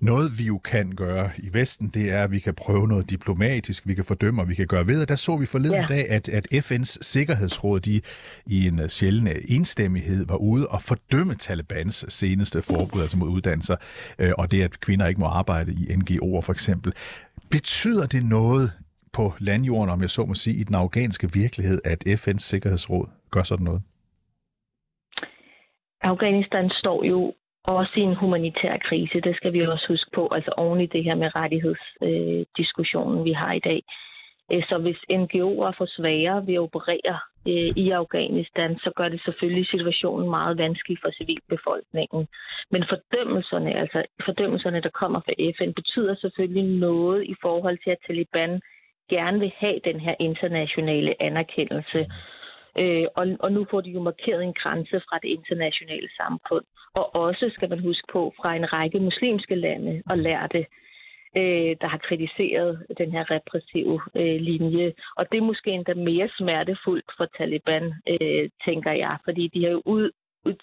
Noget 0.01 0.31
vi 0.37 0.43
jo 0.43 0.57
kan 0.57 0.95
gøre 0.95 1.29
i 1.37 1.53
Vesten, 1.53 1.87
det 1.87 2.11
er, 2.11 2.23
at 2.23 2.31
vi 2.31 2.39
kan 2.39 2.55
prøve 2.55 2.87
noget 2.87 3.09
diplomatisk, 3.09 3.87
vi 3.87 3.93
kan 3.93 4.03
fordømme, 4.03 4.41
og 4.41 4.49
vi 4.49 4.55
kan 4.55 4.67
gøre 4.67 4.87
ved. 4.87 5.01
Og 5.01 5.09
der 5.09 5.15
så 5.15 5.37
vi 5.37 5.45
forleden 5.45 5.81
ja. 5.81 5.85
dag, 5.85 6.09
at, 6.09 6.29
at 6.29 6.47
FN's 6.53 6.97
Sikkerhedsråd 7.01 7.79
de, 7.79 8.01
i 8.45 8.67
en 8.67 8.89
sjælden 8.89 9.27
enstemmighed 9.47 10.25
var 10.25 10.35
ude 10.35 10.67
og 10.67 10.81
fordømme 10.81 11.35
Talibans 11.35 12.05
seneste 12.09 12.61
forbud, 12.61 13.01
altså 13.01 13.17
mod 13.17 13.29
uddannelser, 13.29 13.75
øh, 14.19 14.31
og 14.37 14.51
det, 14.51 14.63
at 14.63 14.79
kvinder 14.79 15.07
ikke 15.07 15.21
må 15.21 15.27
arbejde 15.27 15.71
i 15.71 15.85
NGO'er 15.93 16.41
for 16.41 16.51
eksempel. 16.51 16.93
Betyder 17.51 18.07
det 18.07 18.25
noget 18.25 18.71
på 19.13 19.33
landjorden, 19.39 19.89
om 19.89 20.01
jeg 20.01 20.09
så 20.09 20.25
må 20.25 20.33
sige, 20.33 20.55
i 20.55 20.63
den 20.63 20.75
afghanske 20.75 21.33
virkelighed, 21.33 21.81
at 21.85 22.03
FN's 22.07 22.37
Sikkerhedsråd 22.39 23.09
gør 23.31 23.43
sådan 23.43 23.63
noget? 23.63 23.81
Afghanistan 26.01 26.69
står 26.69 27.03
jo 27.03 27.33
også 27.75 27.93
i 27.95 28.01
en 28.01 28.15
humanitær 28.15 28.77
krise. 28.77 29.21
Det 29.21 29.35
skal 29.35 29.53
vi 29.53 29.61
også 29.61 29.85
huske 29.87 30.11
på, 30.13 30.27
altså 30.31 30.51
oven 30.57 30.81
i 30.81 30.85
det 30.85 31.03
her 31.03 31.15
med 31.15 31.35
rettighedsdiskussionen, 31.35 33.19
øh, 33.19 33.25
vi 33.25 33.31
har 33.31 33.53
i 33.53 33.59
dag. 33.59 33.83
Øh, 34.51 34.63
så 34.69 34.77
hvis 34.77 34.99
NGO'er 35.11 35.71
får 35.77 35.87
sværere 35.97 36.47
ved 36.47 36.53
at 36.53 36.59
operere 36.59 37.17
øh, 37.51 37.71
i 37.83 37.89
Afghanistan, 37.89 38.79
så 38.83 38.91
gør 38.95 39.09
det 39.09 39.21
selvfølgelig 39.25 39.67
situationen 39.67 40.29
meget 40.29 40.57
vanskelig 40.57 40.97
for 41.01 41.11
civilbefolkningen. 41.17 42.27
Men 42.71 42.83
fordømmelserne, 42.89 43.71
altså 43.79 44.03
fordømmelserne, 44.25 44.81
der 44.81 44.89
kommer 44.89 45.19
fra 45.19 45.33
FN, 45.57 45.71
betyder 45.73 46.15
selvfølgelig 46.15 46.63
noget 46.63 47.23
i 47.23 47.35
forhold 47.41 47.77
til, 47.83 47.89
at 47.91 48.03
Taliban 48.07 48.61
gerne 49.09 49.39
vil 49.39 49.51
have 49.57 49.79
den 49.83 49.99
her 49.99 50.15
internationale 50.19 51.21
anerkendelse. 51.21 52.07
Øh, 52.77 53.05
og, 53.15 53.27
og 53.39 53.51
nu 53.51 53.65
får 53.71 53.81
de 53.81 53.89
jo 53.89 54.01
markeret 54.01 54.43
en 54.43 54.53
grænse 54.53 55.01
fra 55.09 55.19
det 55.23 55.29
internationale 55.29 56.09
samfund. 56.17 56.65
Og 56.93 57.15
også, 57.15 57.51
skal 57.53 57.69
man 57.69 57.79
huske 57.79 58.07
på, 58.11 58.33
fra 58.41 58.55
en 58.55 58.73
række 58.73 58.99
muslimske 58.99 59.55
lande 59.55 60.03
og 60.09 60.17
lærte, 60.17 60.65
øh, 61.37 61.75
der 61.81 61.87
har 61.87 61.97
kritiseret 61.97 62.85
den 62.97 63.11
her 63.11 63.31
repressive 63.31 64.01
øh, 64.15 64.41
linje. 64.41 64.93
Og 65.17 65.31
det 65.31 65.37
er 65.37 65.49
måske 65.51 65.71
endda 65.71 65.93
mere 65.93 66.29
smertefuldt 66.37 67.11
for 67.17 67.25
Taliban, 67.37 67.93
øh, 68.09 68.49
tænker 68.65 68.91
jeg, 68.91 69.17
fordi 69.25 69.47
de 69.47 69.63
har 69.63 69.71
jo 69.71 69.81
ud, 69.85 70.11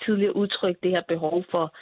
tidligere 0.05 0.37
udtrykt 0.37 0.83
det 0.83 0.91
her 0.91 1.03
behov 1.09 1.45
for 1.51 1.77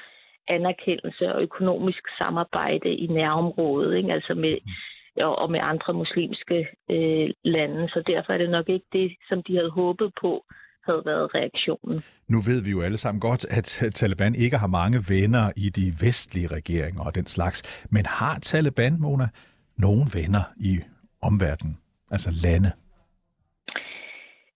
anerkendelse 0.49 1.35
og 1.35 1.43
økonomisk 1.43 2.03
samarbejde 2.19 2.89
i 2.89 3.07
nærområdet, 3.07 3.97
ikke? 3.97 4.13
altså 4.13 4.35
med 4.35 4.59
mm 4.65 4.71
og 5.17 5.51
med 5.51 5.61
andre 5.63 5.93
muslimske 5.93 6.69
øh, 6.91 7.31
lande. 7.45 7.89
Så 7.89 8.03
derfor 8.07 8.33
er 8.33 8.39
det 8.39 8.51
nok 8.51 8.69
ikke 8.69 8.87
det, 8.93 9.17
som 9.29 9.43
de 9.43 9.57
havde 9.57 9.71
håbet 9.71 10.13
på, 10.21 10.45
havde 10.87 11.03
været 11.05 11.35
reaktionen. 11.35 12.03
Nu 12.29 12.39
ved 12.47 12.65
vi 12.65 12.71
jo 12.71 12.83
alle 12.83 12.99
sammen 12.99 13.21
godt, 13.21 13.47
at 13.51 13.93
Taliban 13.95 14.35
ikke 14.35 14.57
har 14.57 14.67
mange 14.67 14.99
venner 15.09 15.51
i 15.57 15.71
de 15.71 15.93
vestlige 16.01 16.47
regeringer 16.47 17.05
og 17.05 17.15
den 17.15 17.27
slags. 17.27 17.87
Men 17.91 18.07
har 18.07 18.39
Taliban, 18.39 19.01
Mona, 19.01 19.29
nogen 19.77 20.07
venner 20.15 20.43
i 20.57 20.81
omverdenen, 21.23 21.79
altså 22.11 22.31
lande? 22.45 22.73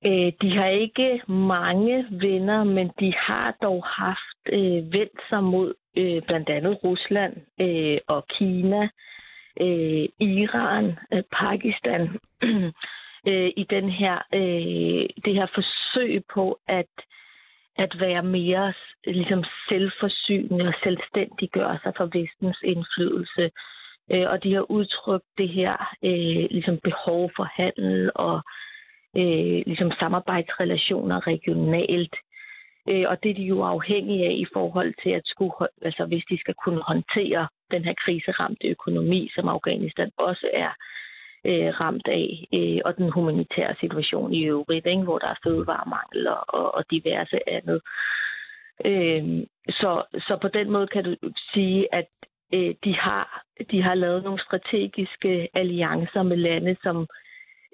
Øh, 0.06 0.32
de 0.42 0.50
har 0.58 0.68
ikke 0.68 1.22
mange 1.32 2.06
venner, 2.10 2.64
men 2.64 2.90
de 3.00 3.12
har 3.16 3.56
dog 3.62 3.84
haft 3.84 4.40
øh, 4.52 4.92
vendt 4.92 5.20
sig 5.28 5.44
mod 5.44 5.74
øh, 5.96 6.22
blandt 6.22 6.48
andet 6.48 6.84
Rusland 6.84 7.36
øh, 7.60 7.98
og 8.08 8.26
Kina 8.38 8.88
øh, 9.60 10.08
Iran, 10.20 10.98
øh, 11.12 11.22
Pakistan, 11.32 12.18
øh, 13.30 13.50
i 13.56 13.66
den 13.70 13.88
her, 13.90 14.16
øh, 14.34 15.08
det 15.24 15.34
her 15.34 15.46
forsøg 15.54 16.22
på 16.34 16.58
at, 16.68 16.92
at 17.76 18.00
være 18.00 18.22
mere 18.22 18.72
ligesom 19.06 19.44
selvforsynende 19.68 20.68
og 20.68 20.74
selvstændiggøre 20.82 21.78
sig 21.82 21.92
fra 21.96 22.08
vestens 22.12 22.58
indflydelse. 22.64 23.50
Øh, 24.12 24.30
og 24.30 24.42
de 24.44 24.54
har 24.54 24.70
udtrykt 24.70 25.26
det 25.38 25.48
her 25.48 25.94
øh, 26.04 26.50
ligesom 26.50 26.78
behov 26.84 27.30
for 27.36 27.44
handel 27.44 28.10
og 28.14 28.42
øh, 29.16 29.62
ligesom 29.66 29.90
samarbejdsrelationer 29.98 31.26
regionalt. 31.26 32.16
Øh, 32.90 33.04
og 33.09 33.23
det 33.23 33.30
er 33.30 33.35
de 33.35 33.42
jo 33.42 33.62
afhængige 33.62 34.26
af 34.26 34.33
i 34.33 34.47
forhold 34.52 34.95
til 35.02 35.11
at 35.11 35.23
skulle, 35.25 35.52
altså 35.83 36.04
hvis 36.04 36.25
de 36.30 36.38
skal 36.40 36.54
kunne 36.54 36.83
håndtere 36.83 37.49
den 37.71 37.85
her 37.85 37.95
kriseramte 38.04 38.66
økonomi, 38.68 39.30
som 39.35 39.49
Afghanistan 39.49 40.11
også 40.16 40.50
er 40.52 40.73
øh, 41.45 41.80
ramt 41.80 42.09
af, 42.09 42.47
øh, 42.54 42.80
og 42.85 42.97
den 42.97 43.11
humanitære 43.11 43.75
situation 43.80 44.35
i 44.35 44.45
øvrigt, 44.45 44.87
ikke, 44.87 45.02
hvor 45.02 45.18
der 45.18 45.28
er 45.28 45.42
fødevaremangel 45.45 46.28
og, 46.28 46.45
og, 46.49 46.75
og 46.75 46.85
diverse 46.90 47.38
andet. 47.49 47.80
Øh, 48.85 49.25
så, 49.68 50.02
så 50.26 50.38
på 50.42 50.49
den 50.49 50.71
måde 50.71 50.87
kan 50.87 51.04
du 51.04 51.16
sige, 51.54 51.95
at 51.95 52.09
øh, 52.54 52.75
de, 52.85 52.95
har, 52.95 53.45
de 53.71 53.83
har 53.83 53.95
lavet 53.95 54.25
nogle 54.25 54.40
strategiske 54.40 55.49
alliancer 55.54 56.23
med 56.23 56.37
lande, 56.37 56.76
som 56.83 57.07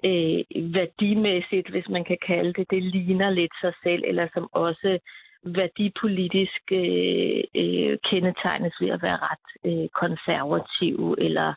øh, 0.09 0.39
værdimæssigt, 0.77 1.69
hvis 1.69 1.89
man 1.89 2.03
kan 2.03 2.17
kalde 2.27 2.53
det, 2.53 2.65
det 2.71 2.83
ligner 2.83 3.29
lidt 3.29 3.55
sig 3.61 3.73
selv, 3.83 4.03
eller 4.07 4.27
som 4.33 4.49
også 4.51 4.99
værdipolitisk 5.45 6.61
øh, 6.71 7.43
øh, 7.61 7.97
kendetegnes 8.09 8.75
ved 8.81 8.89
at 8.89 9.01
være 9.01 9.19
ret 9.29 9.47
øh, 9.69 9.87
konservativ 10.01 11.15
eller 11.17 11.49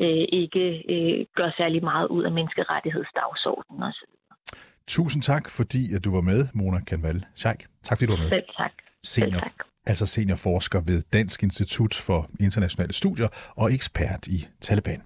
øh, 0.00 0.24
ikke 0.42 0.64
øh, 0.94 1.26
gør 1.36 1.50
særlig 1.56 1.84
meget 1.84 2.08
ud 2.08 2.22
af 2.24 2.32
menneskerettighedsdagsordenen 2.32 3.82
osv. 3.82 4.10
Tusind 4.86 5.22
tak, 5.22 5.50
fordi 5.50 5.94
at 5.94 6.04
du 6.04 6.10
var 6.14 6.20
med, 6.20 6.48
Mona 6.54 6.80
Kanval 6.80 7.24
Scheik. 7.34 7.66
Tak 7.82 7.98
fordi 7.98 8.06
du 8.06 8.12
var 8.12 8.22
med. 8.22 8.28
Selv 8.28 8.48
tak. 8.56 8.72
Senior, 9.02 9.30
Selv 9.30 9.42
tak. 9.42 9.66
Altså 9.86 10.06
seniorforsker 10.06 10.80
ved 10.80 11.02
Dansk 11.12 11.42
Institut 11.42 11.94
for 12.06 12.28
Internationale 12.40 12.92
Studier 12.92 13.28
og 13.56 13.72
ekspert 13.72 14.26
i 14.26 14.46
Taliban. 14.60 15.02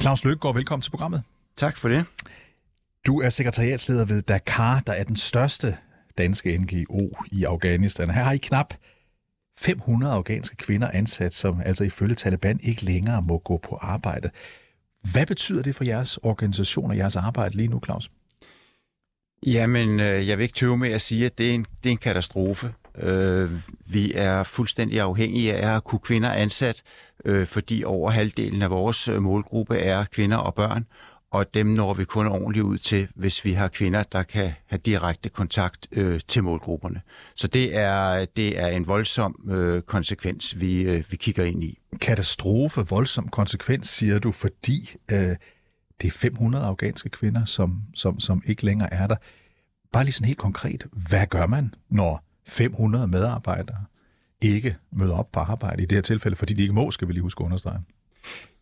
Claus 0.00 0.24
Løkgaard, 0.24 0.54
velkommen 0.54 0.82
til 0.82 0.90
programmet. 0.90 1.22
Tak 1.56 1.76
for 1.76 1.88
det. 1.88 2.04
Du 3.06 3.20
er 3.20 3.28
sekretariatsleder 3.28 4.04
ved 4.04 4.22
Dakar, 4.22 4.82
der 4.86 4.92
er 4.92 5.04
den 5.04 5.16
største 5.16 5.76
danske 6.18 6.58
NGO 6.58 7.08
i 7.32 7.44
Afghanistan. 7.44 8.10
Her 8.10 8.22
har 8.22 8.32
I 8.32 8.38
knap 8.38 8.74
500 9.58 10.12
afghanske 10.12 10.56
kvinder 10.56 10.90
ansat, 10.90 11.34
som 11.34 11.60
altså 11.64 11.84
ifølge 11.84 12.14
Taliban 12.14 12.60
ikke 12.62 12.84
længere 12.84 13.22
må 13.22 13.38
gå 13.38 13.56
på 13.56 13.76
arbejde. 13.76 14.30
Hvad 15.12 15.26
betyder 15.26 15.62
det 15.62 15.74
for 15.74 15.84
jeres 15.84 16.16
organisation 16.16 16.90
og 16.90 16.96
jeres 16.96 17.16
arbejde 17.16 17.56
lige 17.56 17.68
nu, 17.68 17.80
Claus? 17.84 18.10
Jamen, 19.46 20.00
øh, 20.00 20.28
jeg 20.28 20.38
vil 20.38 20.42
ikke 20.42 20.54
tøve 20.54 20.78
med 20.78 20.92
at 20.92 21.00
sige, 21.00 21.26
at 21.26 21.38
det 21.38 21.50
er 21.50 21.54
en, 21.54 21.66
det 21.82 21.90
er 21.90 21.92
en 21.92 21.98
katastrofe. 21.98 22.74
Øh, 23.00 23.50
vi 23.92 24.12
er 24.14 24.42
fuldstændig 24.42 25.00
afhængige 25.00 25.54
af 25.54 25.76
at 25.76 25.84
kunne 25.84 25.98
kvinder 25.98 26.30
ansat, 26.30 26.82
øh, 27.24 27.46
fordi 27.46 27.84
over 27.84 28.10
halvdelen 28.10 28.62
af 28.62 28.70
vores 28.70 29.08
øh, 29.08 29.22
målgruppe 29.22 29.76
er 29.76 30.04
kvinder 30.04 30.36
og 30.36 30.54
børn, 30.54 30.86
og 31.30 31.54
dem 31.54 31.66
når 31.66 31.94
vi 31.94 32.04
kun 32.04 32.26
ordentligt 32.26 32.64
ud 32.64 32.78
til, 32.78 33.08
hvis 33.14 33.44
vi 33.44 33.52
har 33.52 33.68
kvinder, 33.68 34.02
der 34.02 34.22
kan 34.22 34.52
have 34.66 34.78
direkte 34.84 35.28
kontakt 35.28 35.86
øh, 35.92 36.20
til 36.28 36.44
målgrupperne. 36.44 37.00
Så 37.34 37.48
det 37.48 37.76
er, 37.76 38.24
det 38.24 38.60
er 38.60 38.66
en 38.66 38.86
voldsom 38.86 39.48
øh, 39.50 39.82
konsekvens, 39.82 40.60
vi, 40.60 40.82
øh, 40.82 41.04
vi 41.10 41.16
kigger 41.16 41.44
ind 41.44 41.64
i. 41.64 41.78
Katastrofe, 42.00 42.80
voldsom 42.80 43.28
konsekvens, 43.28 43.88
siger 43.88 44.18
du, 44.18 44.32
fordi 44.32 44.94
øh, 45.08 45.36
det 46.00 46.06
er 46.06 46.10
500 46.10 46.64
afghanske 46.64 47.08
kvinder, 47.08 47.44
som, 47.44 47.82
som, 47.94 48.20
som 48.20 48.42
ikke 48.46 48.64
længere 48.64 48.94
er 48.94 49.06
der. 49.06 49.16
Bare 49.92 50.04
lige 50.04 50.12
sådan 50.12 50.26
helt 50.26 50.38
konkret, 50.38 50.86
hvad 51.08 51.26
gør 51.26 51.46
man, 51.46 51.74
når 51.90 52.27
500 52.48 53.08
medarbejdere 53.08 53.84
ikke 54.40 54.76
møder 54.92 55.14
op 55.14 55.32
på 55.32 55.40
arbejde 55.40 55.82
i 55.82 55.86
det 55.86 55.96
her 55.96 56.02
tilfælde, 56.02 56.36
fordi 56.36 56.54
de 56.54 56.62
ikke 56.62 56.74
må, 56.74 56.90
skal 56.90 57.08
vi 57.08 57.12
lige 57.12 57.22
huske 57.22 57.40
at 57.40 57.44
understrege? 57.44 57.78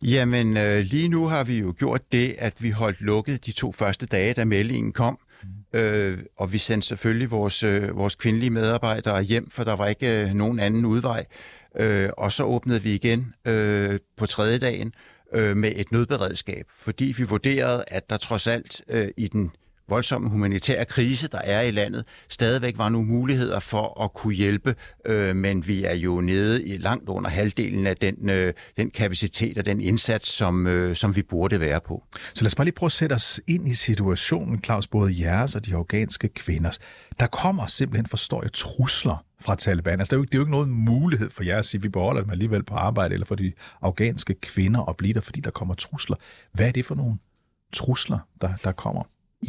Jamen, 0.01 0.57
øh, 0.57 0.79
lige 0.79 1.07
nu 1.07 1.27
har 1.27 1.43
vi 1.43 1.59
jo 1.59 1.73
gjort 1.77 2.11
det, 2.11 2.35
at 2.39 2.63
vi 2.63 2.69
holdt 2.69 3.01
lukket 3.01 3.45
de 3.45 3.51
to 3.51 3.71
første 3.71 4.05
dage, 4.05 4.33
da 4.33 4.45
meldingen 4.45 4.93
kom. 4.93 5.19
Mm. 5.43 5.79
Øh, 5.79 6.17
og 6.37 6.53
vi 6.53 6.57
sendte 6.57 6.87
selvfølgelig 6.87 7.31
vores, 7.31 7.63
øh, 7.63 7.97
vores 7.97 8.15
kvindelige 8.15 8.49
medarbejdere 8.49 9.21
hjem, 9.21 9.49
for 9.49 9.63
der 9.63 9.75
var 9.75 9.87
ikke 9.87 10.21
øh, 10.21 10.33
nogen 10.33 10.59
anden 10.59 10.85
udvej. 10.85 11.25
Øh, 11.79 12.09
og 12.17 12.31
så 12.31 12.43
åbnede 12.43 12.83
vi 12.83 12.93
igen 12.93 13.33
øh, 13.45 13.99
på 14.17 14.25
tredje 14.25 14.57
dagen 14.57 14.93
øh, 15.33 15.57
med 15.57 15.71
et 15.75 15.91
nødberedskab, 15.91 16.65
fordi 16.69 17.13
vi 17.17 17.23
vurderede, 17.23 17.83
at 17.87 18.09
der 18.09 18.17
trods 18.17 18.47
alt 18.47 18.81
øh, 18.89 19.07
i 19.17 19.27
den 19.27 19.51
voldsomme 19.89 20.29
humanitære 20.29 20.85
krise, 20.85 21.27
der 21.27 21.37
er 21.37 21.61
i 21.61 21.71
landet, 21.71 22.05
stadigvæk 22.29 22.77
var 22.77 22.89
nogle 22.89 23.07
muligheder 23.07 23.59
for 23.59 24.03
at 24.03 24.13
kunne 24.13 24.33
hjælpe, 24.33 24.75
øh, 25.05 25.35
men 25.35 25.67
vi 25.67 25.83
er 25.83 25.93
jo 25.93 26.21
nede 26.21 26.65
i 26.67 26.77
langt 26.77 27.09
under 27.09 27.29
halvdelen 27.29 27.87
af 27.87 27.97
den, 27.97 28.29
øh, 28.29 28.53
den 28.77 28.89
kapacitet 28.89 29.57
og 29.57 29.65
den 29.65 29.81
indsats, 29.81 30.29
som, 30.29 30.67
øh, 30.67 30.95
som 30.95 31.15
vi 31.15 31.21
burde 31.21 31.59
være 31.59 31.81
på. 31.81 32.03
Så 32.33 32.43
lad 32.43 32.47
os 32.47 32.55
bare 32.55 32.65
lige 32.65 32.75
prøve 32.75 32.87
at 32.87 32.91
sætte 32.91 33.13
os 33.13 33.39
ind 33.47 33.67
i 33.67 33.73
situationen, 33.73 34.63
Claus, 34.63 34.87
både 34.87 35.21
jeres 35.21 35.55
og 35.55 35.65
de 35.65 35.75
afghanske 35.75 36.27
kvinders. 36.27 36.79
Der 37.19 37.27
kommer 37.27 37.67
simpelthen, 37.67 38.07
forstår 38.07 38.41
jeg, 38.43 38.53
trusler 38.53 39.25
fra 39.39 39.55
Taliban. 39.55 39.99
Altså, 39.99 40.09
det 40.09 40.15
er 40.15 40.17
jo, 40.17 40.23
det 40.23 40.33
er 40.33 40.37
jo 40.37 40.41
ikke 40.41 40.51
noget 40.51 40.69
mulighed 40.69 41.29
for 41.29 41.43
jer 41.43 41.59
at 41.59 41.65
sige, 41.65 41.79
at 41.79 41.83
vi 41.83 41.89
beholder 41.89 42.21
dem 42.21 42.31
alligevel 42.31 42.63
på 42.63 42.75
arbejde, 42.75 43.13
eller 43.13 43.25
for 43.25 43.35
de 43.35 43.53
afghanske 43.81 44.33
kvinder 44.33 44.89
at 44.89 44.97
blive 44.97 45.13
der, 45.13 45.21
fordi 45.21 45.39
der 45.39 45.51
kommer 45.51 45.73
trusler. 45.73 46.15
Hvad 46.53 46.67
er 46.67 46.71
det 46.71 46.85
for 46.85 46.95
nogle 46.95 47.17
trusler, 47.73 48.19
der, 48.41 48.53
der 48.63 48.71
kommer? 48.71 49.03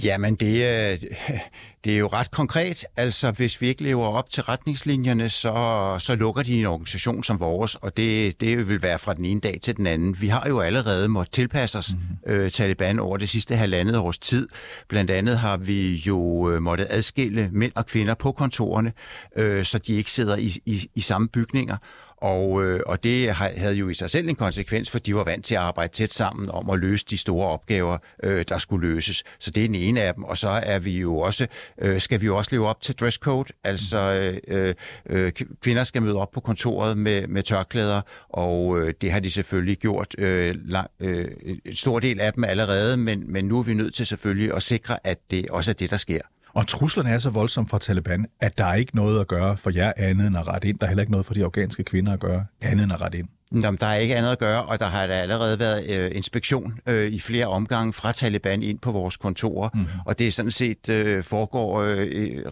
Jamen, 0.04 0.34
det 0.34 0.66
er, 0.66 0.96
det 1.84 1.94
er 1.94 1.98
jo 1.98 2.06
ret 2.06 2.30
konkret. 2.30 2.84
Altså, 2.96 3.30
hvis 3.30 3.60
vi 3.60 3.68
ikke 3.68 3.82
lever 3.82 4.06
op 4.06 4.28
til 4.28 4.42
retningslinjerne, 4.42 5.28
så, 5.28 5.96
så 5.98 6.14
lukker 6.14 6.42
de 6.42 6.60
en 6.60 6.66
organisation 6.66 7.24
som 7.24 7.40
vores, 7.40 7.74
og 7.74 7.96
det, 7.96 8.40
det 8.40 8.68
vil 8.68 8.82
være 8.82 8.98
fra 8.98 9.14
den 9.14 9.24
ene 9.24 9.40
dag 9.40 9.58
til 9.62 9.76
den 9.76 9.86
anden. 9.86 10.20
Vi 10.20 10.28
har 10.28 10.48
jo 10.48 10.60
allerede 10.60 11.08
måttet 11.08 11.34
tilpasse 11.34 11.78
os 11.78 11.92
mm-hmm. 11.92 12.32
øh, 12.34 12.50
Taliban 12.50 12.98
over 12.98 13.16
det 13.16 13.28
sidste 13.28 13.56
halvandet 13.56 13.96
års 13.96 14.18
tid. 14.18 14.48
Blandt 14.88 15.10
andet 15.10 15.38
har 15.38 15.56
vi 15.56 15.94
jo 15.94 16.50
øh, 16.50 16.62
måttet 16.62 16.86
adskille 16.90 17.48
mænd 17.52 17.72
og 17.74 17.86
kvinder 17.86 18.14
på 18.14 18.32
kontorerne, 18.32 18.92
øh, 19.36 19.64
så 19.64 19.78
de 19.78 19.94
ikke 19.94 20.10
sidder 20.10 20.36
i, 20.36 20.56
i, 20.66 20.90
i 20.94 21.00
samme 21.00 21.28
bygninger. 21.28 21.76
Og, 22.20 22.64
øh, 22.64 22.80
og 22.86 23.04
det 23.04 23.32
havde 23.32 23.74
jo 23.74 23.88
i 23.88 23.94
sig 23.94 24.10
selv 24.10 24.28
en 24.28 24.34
konsekvens, 24.34 24.90
for 24.90 24.98
de 24.98 25.14
var 25.14 25.24
vant 25.24 25.44
til 25.44 25.54
at 25.54 25.60
arbejde 25.60 25.92
tæt 25.92 26.12
sammen 26.12 26.50
om 26.50 26.70
at 26.70 26.78
løse 26.78 27.04
de 27.10 27.18
store 27.18 27.48
opgaver, 27.48 27.98
øh, 28.22 28.44
der 28.48 28.58
skulle 28.58 28.88
løses. 28.88 29.24
Så 29.38 29.50
det 29.50 29.64
er 29.64 29.68
den 29.68 29.74
ene 29.74 30.02
af 30.02 30.14
dem. 30.14 30.24
Og 30.24 30.38
så 30.38 30.48
er 30.48 30.78
vi 30.78 31.00
jo 31.00 31.18
også, 31.18 31.46
øh, 31.78 32.00
skal 32.00 32.20
vi 32.20 32.26
jo 32.26 32.36
også 32.36 32.48
leve 32.54 32.68
op 32.68 32.80
til 32.80 32.94
dresscode. 32.94 33.52
Altså 33.64 34.30
øh, 34.48 34.74
øh, 35.06 35.32
kvinder 35.62 35.84
skal 35.84 36.02
møde 36.02 36.16
op 36.16 36.30
på 36.30 36.40
kontoret 36.40 36.98
med, 36.98 37.26
med 37.26 37.42
tørklæder, 37.42 38.00
og 38.28 38.80
øh, 38.80 38.94
det 39.00 39.12
har 39.12 39.20
de 39.20 39.30
selvfølgelig 39.30 39.78
gjort 39.78 40.14
øh, 40.18 40.56
lang, 40.64 40.90
øh, 41.00 41.28
en 41.64 41.74
stor 41.74 41.98
del 41.98 42.20
af 42.20 42.32
dem 42.32 42.44
allerede, 42.44 42.96
men, 42.96 43.32
men 43.32 43.44
nu 43.44 43.58
er 43.58 43.62
vi 43.62 43.74
nødt 43.74 43.94
til 43.94 44.06
selvfølgelig 44.06 44.54
at 44.54 44.62
sikre, 44.62 45.06
at 45.06 45.18
det 45.30 45.50
også 45.50 45.70
er 45.70 45.74
det, 45.74 45.90
der 45.90 45.96
sker. 45.96 46.20
Og 46.54 46.68
truslerne 46.68 47.10
er 47.10 47.18
så 47.18 47.30
voldsomme 47.30 47.68
fra 47.68 47.78
Taliban, 47.78 48.26
at 48.40 48.58
der 48.58 48.64
er 48.64 48.74
ikke 48.74 48.96
noget 48.96 49.20
at 49.20 49.28
gøre 49.28 49.56
for 49.56 49.70
jer 49.74 49.92
andet 49.96 50.26
end 50.26 50.38
at 50.38 50.48
rette 50.48 50.68
ind. 50.68 50.78
Der 50.78 50.84
er 50.86 50.88
heller 50.88 51.02
ikke 51.02 51.12
noget 51.12 51.26
for 51.26 51.34
de 51.34 51.44
afghanske 51.44 51.84
kvinder 51.84 52.12
at 52.12 52.20
gøre 52.20 52.44
andet 52.62 52.84
end 52.84 52.92
at 52.92 53.00
rette 53.00 53.18
ind. 53.18 53.28
Nå, 53.50 53.76
der 53.80 53.86
er 53.86 53.94
ikke 53.94 54.16
andet 54.16 54.32
at 54.32 54.38
gøre, 54.38 54.64
og 54.64 54.80
der 54.80 54.86
har 54.86 55.06
der 55.06 55.14
allerede 55.14 55.58
været 55.58 55.90
øh, 55.90 56.10
inspektion 56.14 56.78
øh, 56.86 57.12
i 57.12 57.20
flere 57.20 57.46
omgange 57.46 57.92
fra 57.92 58.12
Taliban 58.12 58.62
ind 58.62 58.78
på 58.78 58.92
vores 58.92 59.16
kontorer, 59.16 59.68
mm. 59.74 59.86
og 60.06 60.18
det 60.18 60.26
er 60.26 60.32
sådan 60.32 60.50
set 60.50 60.88
øh, 60.88 61.24
foregår 61.24 61.80
øh, 61.80 61.98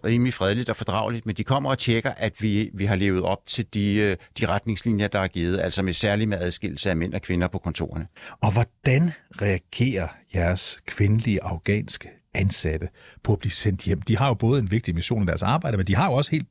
rimelig 0.05 0.35
fredeligt 0.35 0.69
og 0.69 0.77
fordrageligt, 0.77 1.27
men 1.27 1.35
de 1.35 1.45
kommer 1.45 1.71
og 1.71 1.79
tjekker, 1.79 2.11
at 2.17 2.43
vi, 2.43 2.71
vi 2.75 2.85
har 2.85 2.97
levet 2.97 3.23
op 3.23 3.39
til 3.47 3.67
de, 3.75 3.95
øh, 3.95 4.17
de 4.41 4.47
retningslinjer, 4.47 5.09
der 5.09 5.19
er 5.19 5.29
givet, 5.29 5.61
altså 5.61 5.83
med 5.83 5.93
særlig 5.93 6.29
med 6.29 6.39
adskillelse 6.41 6.91
af 6.91 6.97
mænd 6.97 7.15
og 7.15 7.23
kvinder 7.23 7.49
på 7.49 7.59
kontorerne. 7.59 8.07
Og 8.43 8.53
hvordan 8.53 9.13
reagerer 9.43 10.09
jeres 10.35 10.79
kvindelige 10.87 11.43
afghanske 11.43 12.09
ansatte 12.37 12.89
på 13.23 13.33
at 13.33 13.39
blive 13.39 13.53
sendt 13.53 13.83
hjem? 13.83 14.03
De 14.03 14.17
har 14.17 14.29
jo 14.29 14.35
både 14.35 14.61
en 14.61 14.71
vigtig 14.71 14.95
mission 14.95 15.23
i 15.23 15.27
deres 15.27 15.43
arbejde, 15.43 15.77
men 15.77 15.87
de 15.87 15.95
har 15.95 16.07
jo 16.07 16.13
også 16.13 16.31
helt 16.31 16.47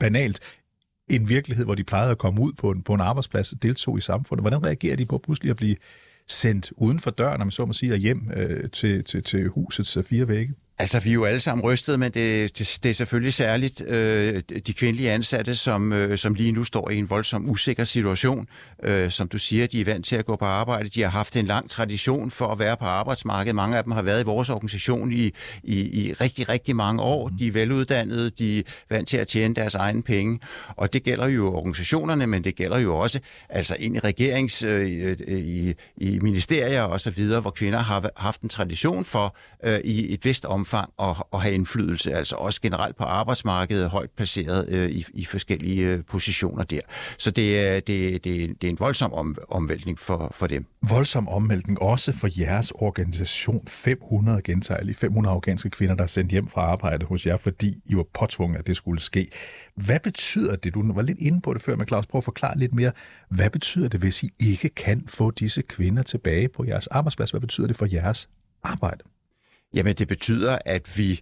banalt 0.00 0.40
en 1.08 1.28
virkelighed, 1.28 1.64
hvor 1.64 1.74
de 1.74 1.84
plejede 1.84 2.10
at 2.10 2.18
komme 2.18 2.40
ud 2.40 2.52
på 2.52 2.70
en, 2.70 2.82
på 2.82 2.94
en 2.94 3.00
arbejdsplads 3.00 3.52
og 3.52 3.62
deltog 3.62 3.98
i 3.98 4.00
samfundet. 4.00 4.42
Hvordan 4.42 4.64
reagerer 4.64 4.96
de 4.96 5.06
på 5.06 5.18
pludselig 5.18 5.50
at 5.50 5.56
blive 5.56 5.76
sendt 6.28 6.72
uden 6.76 6.98
for 6.98 7.10
døren, 7.10 7.42
om 7.42 7.50
så 7.50 7.66
må 7.66 7.72
sige, 7.72 7.92
og 7.92 7.98
hjem 7.98 8.30
øh, 8.36 8.70
til, 8.70 9.04
til, 9.04 9.22
til 9.22 9.48
husets 9.48 9.96
øh, 9.96 10.04
fire 10.04 10.28
vægge? 10.28 10.54
Altså, 10.80 11.00
vi 11.00 11.10
er 11.10 11.14
jo 11.14 11.24
alle 11.24 11.40
sammen 11.40 11.64
rystet, 11.64 12.00
men 12.00 12.12
det, 12.12 12.58
det, 12.58 12.78
det 12.82 12.90
er 12.90 12.94
selvfølgelig 12.94 13.34
særligt 13.34 13.82
øh, 13.86 14.42
de 14.66 14.72
kvindelige 14.72 15.12
ansatte, 15.12 15.56
som, 15.56 15.92
øh, 15.92 16.18
som 16.18 16.34
lige 16.34 16.52
nu 16.52 16.64
står 16.64 16.90
i 16.90 16.96
en 16.96 17.10
voldsom 17.10 17.50
usikker 17.50 17.84
situation. 17.84 18.48
Øh, 18.82 19.10
som 19.10 19.28
du 19.28 19.38
siger, 19.38 19.66
de 19.66 19.80
er 19.80 19.84
vant 19.84 20.04
til 20.04 20.16
at 20.16 20.26
gå 20.26 20.36
på 20.36 20.44
arbejde. 20.44 20.88
De 20.88 21.02
har 21.02 21.08
haft 21.08 21.36
en 21.36 21.46
lang 21.46 21.70
tradition 21.70 22.30
for 22.30 22.46
at 22.46 22.58
være 22.58 22.76
på 22.76 22.84
arbejdsmarkedet. 22.84 23.54
Mange 23.54 23.76
af 23.76 23.84
dem 23.84 23.92
har 23.92 24.02
været 24.02 24.20
i 24.20 24.24
vores 24.24 24.50
organisation 24.50 25.12
i, 25.12 25.32
i, 25.62 26.04
i 26.04 26.12
rigtig, 26.12 26.48
rigtig 26.48 26.76
mange 26.76 27.02
år. 27.02 27.28
De 27.28 27.46
er 27.46 27.52
veluddannede, 27.52 28.30
de 28.30 28.58
er 28.58 28.62
vant 28.90 29.08
til 29.08 29.16
at 29.16 29.28
tjene 29.28 29.54
deres 29.54 29.74
egne 29.74 30.02
penge. 30.02 30.40
Og 30.76 30.92
det 30.92 31.02
gælder 31.02 31.28
jo 31.28 31.54
organisationerne, 31.54 32.26
men 32.26 32.44
det 32.44 32.56
gælder 32.56 32.78
jo 32.78 32.96
også 32.96 33.20
altså 33.48 33.76
ind 33.78 33.96
i 33.96 33.98
regerings, 33.98 34.62
øh, 34.62 35.16
i, 35.28 35.74
i 35.96 36.18
ministerier 36.18 36.82
og 36.82 37.00
så 37.00 37.10
videre, 37.10 37.40
hvor 37.40 37.50
kvinder 37.50 37.78
har 37.78 38.10
haft 38.16 38.40
en 38.40 38.48
tradition 38.48 39.04
for 39.04 39.36
øh, 39.64 39.80
i 39.84 40.14
et 40.14 40.24
vist 40.24 40.44
omfang 40.44 40.69
omfang 40.74 40.92
at, 40.98 41.24
at 41.32 41.42
have 41.42 41.54
indflydelse, 41.54 42.14
altså 42.14 42.36
også 42.36 42.60
generelt 42.60 42.96
på 42.96 43.04
arbejdsmarkedet, 43.04 43.90
højt 43.90 44.10
placeret 44.10 44.68
øh, 44.68 44.90
i, 44.90 45.06
i 45.14 45.24
forskellige 45.24 45.86
øh, 45.86 46.04
positioner 46.04 46.62
der. 46.62 46.80
Så 47.18 47.30
det 47.30 47.68
er, 47.68 47.80
det, 47.80 48.24
det, 48.24 48.62
det 48.62 48.64
er 48.64 48.70
en 48.70 48.78
voldsom 48.78 49.12
om, 49.12 49.36
omvæltning 49.48 49.98
for, 49.98 50.30
for 50.34 50.46
dem. 50.46 50.66
Voldsom 50.88 51.28
omvæltning 51.28 51.82
også 51.82 52.12
for 52.12 52.28
jeres 52.40 52.70
organisation. 52.70 53.66
500 53.66 54.42
gentager 54.42 54.94
500 54.94 55.34
afghanske 55.34 55.70
kvinder, 55.70 55.94
der 55.94 56.02
er 56.02 56.06
sendt 56.06 56.30
hjem 56.30 56.48
fra 56.48 56.60
arbejde 56.60 57.06
hos 57.06 57.26
jer, 57.26 57.36
fordi 57.36 57.82
I 57.84 57.96
var 57.96 58.06
påtvunget, 58.14 58.58
at 58.58 58.66
det 58.66 58.76
skulle 58.76 59.00
ske. 59.00 59.28
Hvad 59.74 60.00
betyder 60.00 60.56
det? 60.56 60.74
Du 60.74 60.92
var 60.92 61.02
lidt 61.02 61.18
inde 61.18 61.40
på 61.40 61.54
det 61.54 61.62
før, 61.62 61.76
men 61.76 61.86
Claus, 61.86 62.06
prøv 62.06 62.18
at 62.18 62.24
forklare 62.24 62.58
lidt 62.58 62.74
mere. 62.74 62.92
Hvad 63.28 63.50
betyder 63.50 63.88
det, 63.88 64.00
hvis 64.00 64.22
I 64.22 64.30
ikke 64.38 64.68
kan 64.68 65.04
få 65.08 65.30
disse 65.30 65.62
kvinder 65.62 66.02
tilbage 66.02 66.48
på 66.48 66.64
jeres 66.64 66.86
arbejdsplads? 66.86 67.30
Hvad 67.30 67.40
betyder 67.40 67.66
det 67.66 67.76
for 67.76 67.86
jeres 67.92 68.28
arbejde? 68.62 69.04
Jamen, 69.74 69.94
det 69.94 70.08
betyder, 70.08 70.58
at 70.64 70.98
vi 70.98 71.20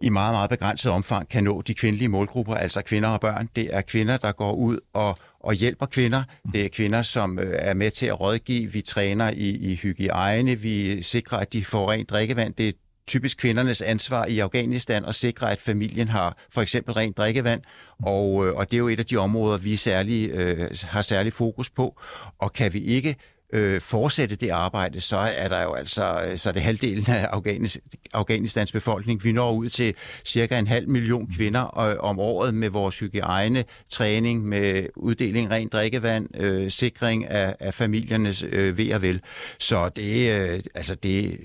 i 0.00 0.08
meget, 0.08 0.34
meget 0.34 0.50
begrænset 0.50 0.92
omfang 0.92 1.28
kan 1.28 1.44
nå 1.44 1.62
de 1.62 1.74
kvindelige 1.74 2.08
målgrupper, 2.08 2.54
altså 2.54 2.82
kvinder 2.82 3.08
og 3.08 3.20
børn. 3.20 3.48
Det 3.56 3.68
er 3.72 3.80
kvinder, 3.80 4.16
der 4.16 4.32
går 4.32 4.52
ud 4.52 4.78
og, 4.92 5.18
og 5.40 5.54
hjælper 5.54 5.86
kvinder. 5.86 6.22
Det 6.52 6.64
er 6.64 6.68
kvinder, 6.68 7.02
som 7.02 7.38
øh, 7.38 7.54
er 7.58 7.74
med 7.74 7.90
til 7.90 8.06
at 8.06 8.20
rådgive. 8.20 8.72
Vi 8.72 8.80
træner 8.80 9.30
i, 9.30 9.50
i 9.50 9.74
hygiejne. 9.74 10.56
Vi 10.56 11.02
sikrer, 11.02 11.38
at 11.38 11.52
de 11.52 11.64
får 11.64 11.90
rent 11.90 12.10
drikkevand. 12.10 12.54
Det 12.54 12.68
er 12.68 12.72
typisk 13.06 13.38
kvindernes 13.38 13.82
ansvar 13.82 14.26
i 14.26 14.38
Afghanistan 14.38 15.04
at 15.04 15.14
sikre, 15.14 15.52
at 15.52 15.60
familien 15.60 16.08
har 16.08 16.36
for 16.50 16.62
eksempel 16.62 16.94
rent 16.94 17.16
drikkevand, 17.16 17.62
og, 18.02 18.46
øh, 18.46 18.54
og 18.54 18.70
det 18.70 18.76
er 18.76 18.78
jo 18.78 18.88
et 18.88 18.98
af 18.98 19.06
de 19.06 19.16
områder, 19.16 19.58
vi 19.58 19.76
særlig, 19.76 20.30
øh, 20.30 20.70
har 20.82 21.02
særlig 21.02 21.32
fokus 21.32 21.70
på. 21.70 22.00
Og 22.38 22.52
kan 22.52 22.72
vi 22.72 22.80
ikke 22.80 23.16
øh, 23.54 23.80
fortsætte 23.80 24.36
det 24.36 24.50
arbejde, 24.50 25.00
så 25.00 25.16
er 25.16 25.48
der 25.48 25.62
jo 25.62 25.74
altså 25.74 26.22
øh, 26.26 26.38
så 26.38 26.48
er 26.48 26.52
det 26.52 26.62
halvdelen 26.62 27.04
af 27.08 27.28
Afghanis, 27.32 27.78
Afghanistans 28.12 28.72
befolkning. 28.72 29.24
Vi 29.24 29.32
når 29.32 29.52
ud 29.52 29.68
til 29.68 29.94
cirka 30.24 30.58
en 30.58 30.66
halv 30.66 30.88
million 30.88 31.30
kvinder 31.36 31.78
øh, 31.78 31.96
om 31.98 32.18
året 32.18 32.54
med 32.54 32.68
vores 32.68 32.98
hygiejne, 32.98 33.64
træning, 33.88 34.44
med 34.44 34.86
uddeling 34.96 35.50
rent 35.50 35.72
drikkevand, 35.72 36.28
øh, 36.36 36.70
sikring 36.70 37.26
af, 37.26 37.56
af 37.60 37.74
familiernes 37.74 38.44
øh, 38.48 38.78
ved 38.78 38.94
og 38.94 39.02
vel. 39.02 39.20
Så 39.58 39.88
det, 39.88 40.30
øh, 40.30 40.60
altså 40.74 40.94
det, 40.94 41.38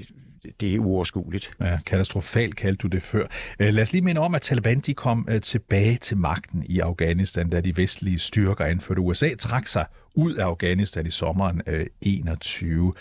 det 0.60 0.76
er 0.76 0.80
uoverskueligt. 0.80 1.52
Ja, 1.62 1.78
katastrofalt 1.86 2.56
kaldte 2.56 2.82
du 2.82 2.88
det 2.88 3.04
før. 3.04 3.28
Øh, 3.60 3.74
lad 3.74 3.84
os 3.84 3.92
lige 3.92 4.02
minde 4.02 4.22
om, 4.22 4.36
at 4.36 4.42
Taliban 4.42 4.80
de 4.80 4.94
kom 4.94 5.28
øh, 5.32 5.42
tilbage 5.42 5.98
til 5.98 6.18
magten 6.18 6.64
i 6.66 6.80
Afghanistan, 6.80 7.50
da 7.50 7.62
de 7.62 7.78
vestlige 7.78 8.20
styrker 8.20 8.66
anførte 8.66 9.02
USA 9.02 9.36
trak 9.36 9.68
sig 9.68 9.86
ud 10.16 10.34
af 10.34 10.46
Afghanistan 10.46 11.06
i 11.06 11.12
sommeren 11.12 11.62
21. 12.02 12.94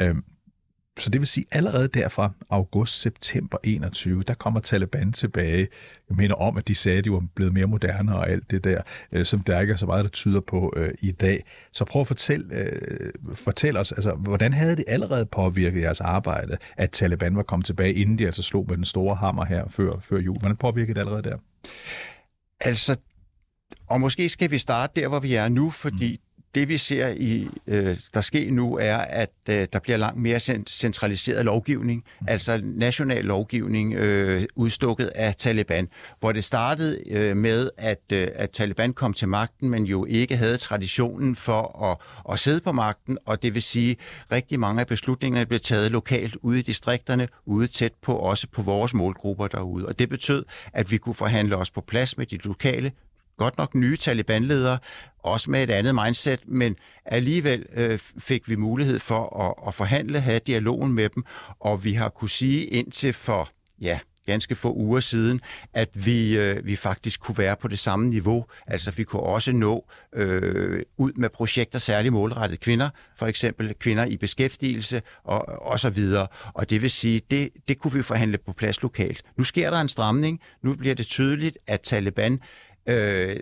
Øh, 0.00 0.14
så 0.98 1.10
det 1.10 1.20
vil 1.20 1.28
sige, 1.28 1.46
allerede 1.50 1.88
derfra 1.88 2.30
august-september 2.50 3.58
21, 3.64 4.22
der 4.22 4.34
kommer 4.34 4.60
Taliban 4.60 5.12
tilbage. 5.12 5.68
Jeg 6.08 6.16
mener 6.16 6.34
om, 6.34 6.56
at 6.56 6.68
de 6.68 6.74
sagde, 6.74 6.98
at 6.98 7.04
de 7.04 7.12
var 7.12 7.22
blevet 7.34 7.52
mere 7.52 7.66
moderne 7.66 8.16
og 8.16 8.30
alt 8.30 8.50
det 8.50 8.64
der, 8.64 8.82
øh, 9.12 9.24
som 9.24 9.40
der 9.40 9.60
ikke 9.60 9.72
er 9.72 9.76
så 9.76 9.86
meget, 9.86 10.04
der 10.04 10.10
tyder 10.10 10.40
på 10.40 10.72
øh, 10.76 10.94
i 10.98 11.10
dag. 11.10 11.44
Så 11.72 11.84
prøv 11.84 12.00
at 12.00 12.06
fortælle, 12.06 12.54
øh, 12.54 13.12
fortæl 13.34 13.76
os, 13.76 13.92
altså, 13.92 14.14
hvordan 14.14 14.52
havde 14.52 14.76
det 14.76 14.84
allerede 14.88 15.26
påvirket 15.26 15.82
jeres 15.82 16.00
arbejde, 16.00 16.56
at 16.76 16.90
Taliban 16.90 17.36
var 17.36 17.42
kommet 17.42 17.66
tilbage, 17.66 17.94
inden 17.94 18.18
de 18.18 18.26
altså 18.26 18.42
slog 18.42 18.66
med 18.68 18.76
den 18.76 18.84
store 18.84 19.14
hammer 19.16 19.44
her 19.44 19.68
før, 19.68 19.92
før 20.00 20.18
jul? 20.18 20.38
Hvordan 20.38 20.56
påvirkede 20.56 20.94
det 20.94 21.00
allerede 21.00 21.22
der? 21.22 21.36
Altså, 22.60 22.96
og 23.86 24.00
måske 24.00 24.28
skal 24.28 24.50
vi 24.50 24.58
starte 24.58 25.00
der, 25.00 25.08
hvor 25.08 25.20
vi 25.20 25.34
er 25.34 25.48
nu, 25.48 25.70
fordi 25.70 26.12
mm 26.12 26.23
det 26.54 26.68
vi 26.68 26.78
ser, 26.78 27.08
i, 27.08 27.48
øh, 27.66 27.96
der 28.14 28.20
sker 28.20 28.50
nu, 28.50 28.78
er, 28.78 28.96
at 28.96 29.30
øh, 29.50 29.66
der 29.72 29.78
bliver 29.78 29.96
langt 29.96 30.20
mere 30.20 30.40
centraliseret 30.66 31.44
lovgivning, 31.44 32.04
mm. 32.20 32.26
altså 32.28 32.60
national 32.64 33.24
lovgivning 33.24 33.94
øh, 33.94 34.44
udstukket 34.54 35.06
af 35.06 35.36
Taliban, 35.36 35.88
hvor 36.20 36.32
det 36.32 36.44
startede 36.44 37.10
øh, 37.10 37.36
med, 37.36 37.70
at, 37.78 38.00
øh, 38.12 38.28
at 38.34 38.50
Taliban 38.50 38.92
kom 38.92 39.12
til 39.12 39.28
magten, 39.28 39.70
men 39.70 39.84
jo 39.84 40.04
ikke 40.04 40.36
havde 40.36 40.56
traditionen 40.56 41.36
for 41.36 41.84
at, 41.84 42.32
at 42.32 42.38
sidde 42.38 42.60
på 42.60 42.72
magten, 42.72 43.18
og 43.26 43.42
det 43.42 43.54
vil 43.54 43.62
sige, 43.62 43.90
at 43.90 44.32
rigtig 44.32 44.60
mange 44.60 44.80
af 44.80 44.86
beslutningerne 44.86 45.46
blev 45.46 45.60
taget 45.60 45.90
lokalt 45.90 46.36
ude 46.42 46.58
i 46.58 46.62
distrikterne, 46.62 47.28
ude 47.46 47.66
tæt 47.66 47.92
på, 48.02 48.16
også 48.16 48.46
på 48.52 48.62
vores 48.62 48.94
målgrupper 48.94 49.46
derude. 49.46 49.86
Og 49.86 49.98
det 49.98 50.08
betød, 50.08 50.44
at 50.72 50.90
vi 50.90 50.98
kunne 50.98 51.14
forhandle 51.14 51.56
os 51.56 51.70
på 51.70 51.80
plads 51.80 52.18
med 52.18 52.26
de 52.26 52.36
lokale 52.36 52.92
godt 53.36 53.58
nok 53.58 53.74
nye 53.74 53.96
Taliban-ledere, 53.96 54.78
også 55.18 55.50
med 55.50 55.62
et 55.62 55.70
andet 55.70 55.94
mindset, 55.94 56.40
men 56.46 56.76
alligevel 57.04 57.66
øh, 57.76 57.98
fik 58.18 58.48
vi 58.48 58.56
mulighed 58.56 58.98
for 58.98 59.40
at, 59.40 59.68
at 59.68 59.74
forhandle, 59.74 60.20
have 60.20 60.40
dialogen 60.46 60.92
med 60.92 61.08
dem, 61.08 61.24
og 61.60 61.84
vi 61.84 61.92
har 61.92 62.08
kunne 62.08 62.30
sige 62.30 62.64
indtil 62.64 63.12
for, 63.12 63.48
ja, 63.82 63.98
ganske 64.26 64.54
få 64.54 64.74
uger 64.74 65.00
siden, 65.00 65.40
at 65.74 65.88
vi, 66.06 66.38
øh, 66.38 66.66
vi 66.66 66.76
faktisk 66.76 67.20
kunne 67.20 67.38
være 67.38 67.56
på 67.56 67.68
det 67.68 67.78
samme 67.78 68.06
niveau. 68.08 68.44
Altså 68.66 68.90
vi 68.90 69.04
kunne 69.04 69.22
også 69.22 69.52
nå 69.52 69.86
øh, 70.14 70.82
ud 70.96 71.12
med 71.12 71.28
projekter 71.28 71.78
særligt 71.78 72.12
målrettet 72.12 72.60
kvinder, 72.60 72.88
for 73.18 73.26
eksempel 73.26 73.74
kvinder 73.74 74.04
i 74.04 74.16
beskæftigelse 74.16 75.02
og, 75.24 75.62
og 75.62 75.80
så 75.80 75.90
videre. 75.90 76.26
Og 76.54 76.70
det 76.70 76.82
vil 76.82 76.90
sige, 76.90 77.20
det, 77.30 77.48
det 77.68 77.78
kunne 77.78 77.92
vi 77.92 78.02
forhandle 78.02 78.38
på 78.38 78.52
plads 78.52 78.82
lokalt. 78.82 79.22
Nu 79.36 79.44
sker 79.44 79.70
der 79.70 79.80
en 79.80 79.88
stramning. 79.88 80.40
Nu 80.62 80.74
bliver 80.74 80.94
det 80.94 81.06
tydeligt, 81.06 81.58
at 81.66 81.80
Taliban 81.80 82.40
øh, 82.86 83.36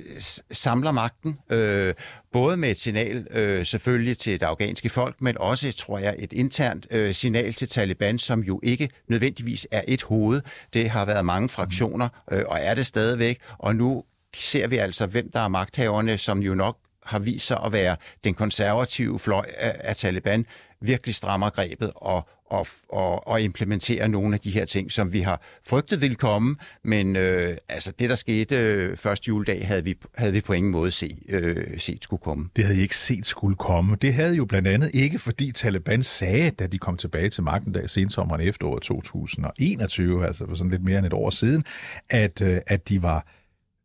samler 0.51 0.93
magten, 0.93 1.39
øh, 1.51 1.95
både 2.33 2.57
med 2.57 2.71
et 2.71 2.81
signal 2.81 3.27
øh, 3.31 3.67
selvfølgelig 3.67 4.19
til 4.19 4.41
det 4.41 4.47
afghanske 4.47 4.89
folk, 4.89 5.17
men 5.21 5.39
også, 5.39 5.73
tror 5.73 5.99
jeg, 5.99 6.17
et 6.19 6.33
internt 6.33 6.87
øh, 6.91 7.15
signal 7.15 7.55
til 7.55 7.69
Taliban, 7.69 8.19
som 8.19 8.41
jo 8.41 8.61
ikke 8.63 8.89
nødvendigvis 9.09 9.67
er 9.71 9.83
et 9.89 10.03
hoved. 10.03 10.41
Det 10.73 10.91
har 10.91 11.05
været 11.05 11.25
mange 11.25 11.49
fraktioner, 11.49 12.09
øh, 12.33 12.43
og 12.47 12.59
er 12.61 12.75
det 12.75 12.87
stadigvæk, 12.87 13.39
og 13.59 13.77
nu 13.77 14.05
ser 14.37 14.67
vi 14.67 14.77
altså, 14.77 15.07
hvem 15.07 15.31
der 15.31 15.41
er 15.41 15.49
magthaverne, 15.49 16.19
som 16.19 16.39
jo 16.39 16.55
nok 16.55 16.79
har 17.07 17.19
vist 17.19 17.47
sig 17.47 17.61
at 17.65 17.73
være 17.73 17.97
den 18.25 18.35
konservative 18.35 19.19
fløj 19.19 19.47
af, 19.59 19.77
af 19.81 19.97
Taliban, 19.97 20.47
virkelig 20.81 21.15
strammer 21.15 21.51
grebet 21.51 21.93
og, 21.97 22.29
og, 22.53 22.67
og, 22.89 23.29
og 23.29 23.43
implementere 23.43 24.09
nogle 24.09 24.35
af 24.35 24.41
de 24.41 24.51
her 24.51 24.65
ting, 24.65 24.93
som 24.93 25.13
vi 25.13 25.21
har 25.21 25.43
frygtet 25.67 26.01
ville 26.01 26.17
komme, 26.17 26.57
men 26.85 27.17
øh, 27.17 27.57
altså 27.69 27.93
det, 27.99 28.11
der 28.11 28.17
skete 28.17 28.57
øh, 28.57 28.97
første 28.97 29.29
juledag, 29.29 29.67
havde 29.67 29.85
vi, 29.85 29.95
havde 30.15 30.33
vi 30.33 30.41
på 30.41 30.53
ingen 30.53 30.73
måde 30.73 30.91
se, 30.91 31.19
øh, 31.29 31.79
set 31.79 32.03
skulle 32.03 32.21
komme. 32.21 32.49
Det 32.57 32.65
havde 32.65 32.79
I 32.79 32.83
ikke 32.83 32.97
set 32.97 33.27
skulle 33.27 33.57
komme. 33.57 33.97
Det 34.03 34.15
havde 34.15 34.35
jo 34.35 34.45
blandt 34.45 34.69
andet 34.69 34.91
ikke, 34.95 35.19
fordi 35.19 35.53
Taliban 35.53 36.03
sagde, 36.03 36.51
da 36.51 36.67
de 36.67 36.79
kom 36.79 36.97
tilbage 36.97 37.31
til 37.31 37.43
magten 37.43 37.75
der 37.75 37.87
sensommeren 37.87 38.41
efteråret 38.41 38.83
2021, 38.83 40.27
altså 40.27 40.47
for 40.49 40.55
sådan 40.55 40.71
lidt 40.71 40.85
mere 40.85 40.99
end 40.99 41.07
et 41.07 41.13
år 41.13 41.31
siden, 41.31 41.65
at, 42.11 42.43
øh, 42.43 42.61
at 42.67 42.89
de 42.89 43.03
var 43.03 43.27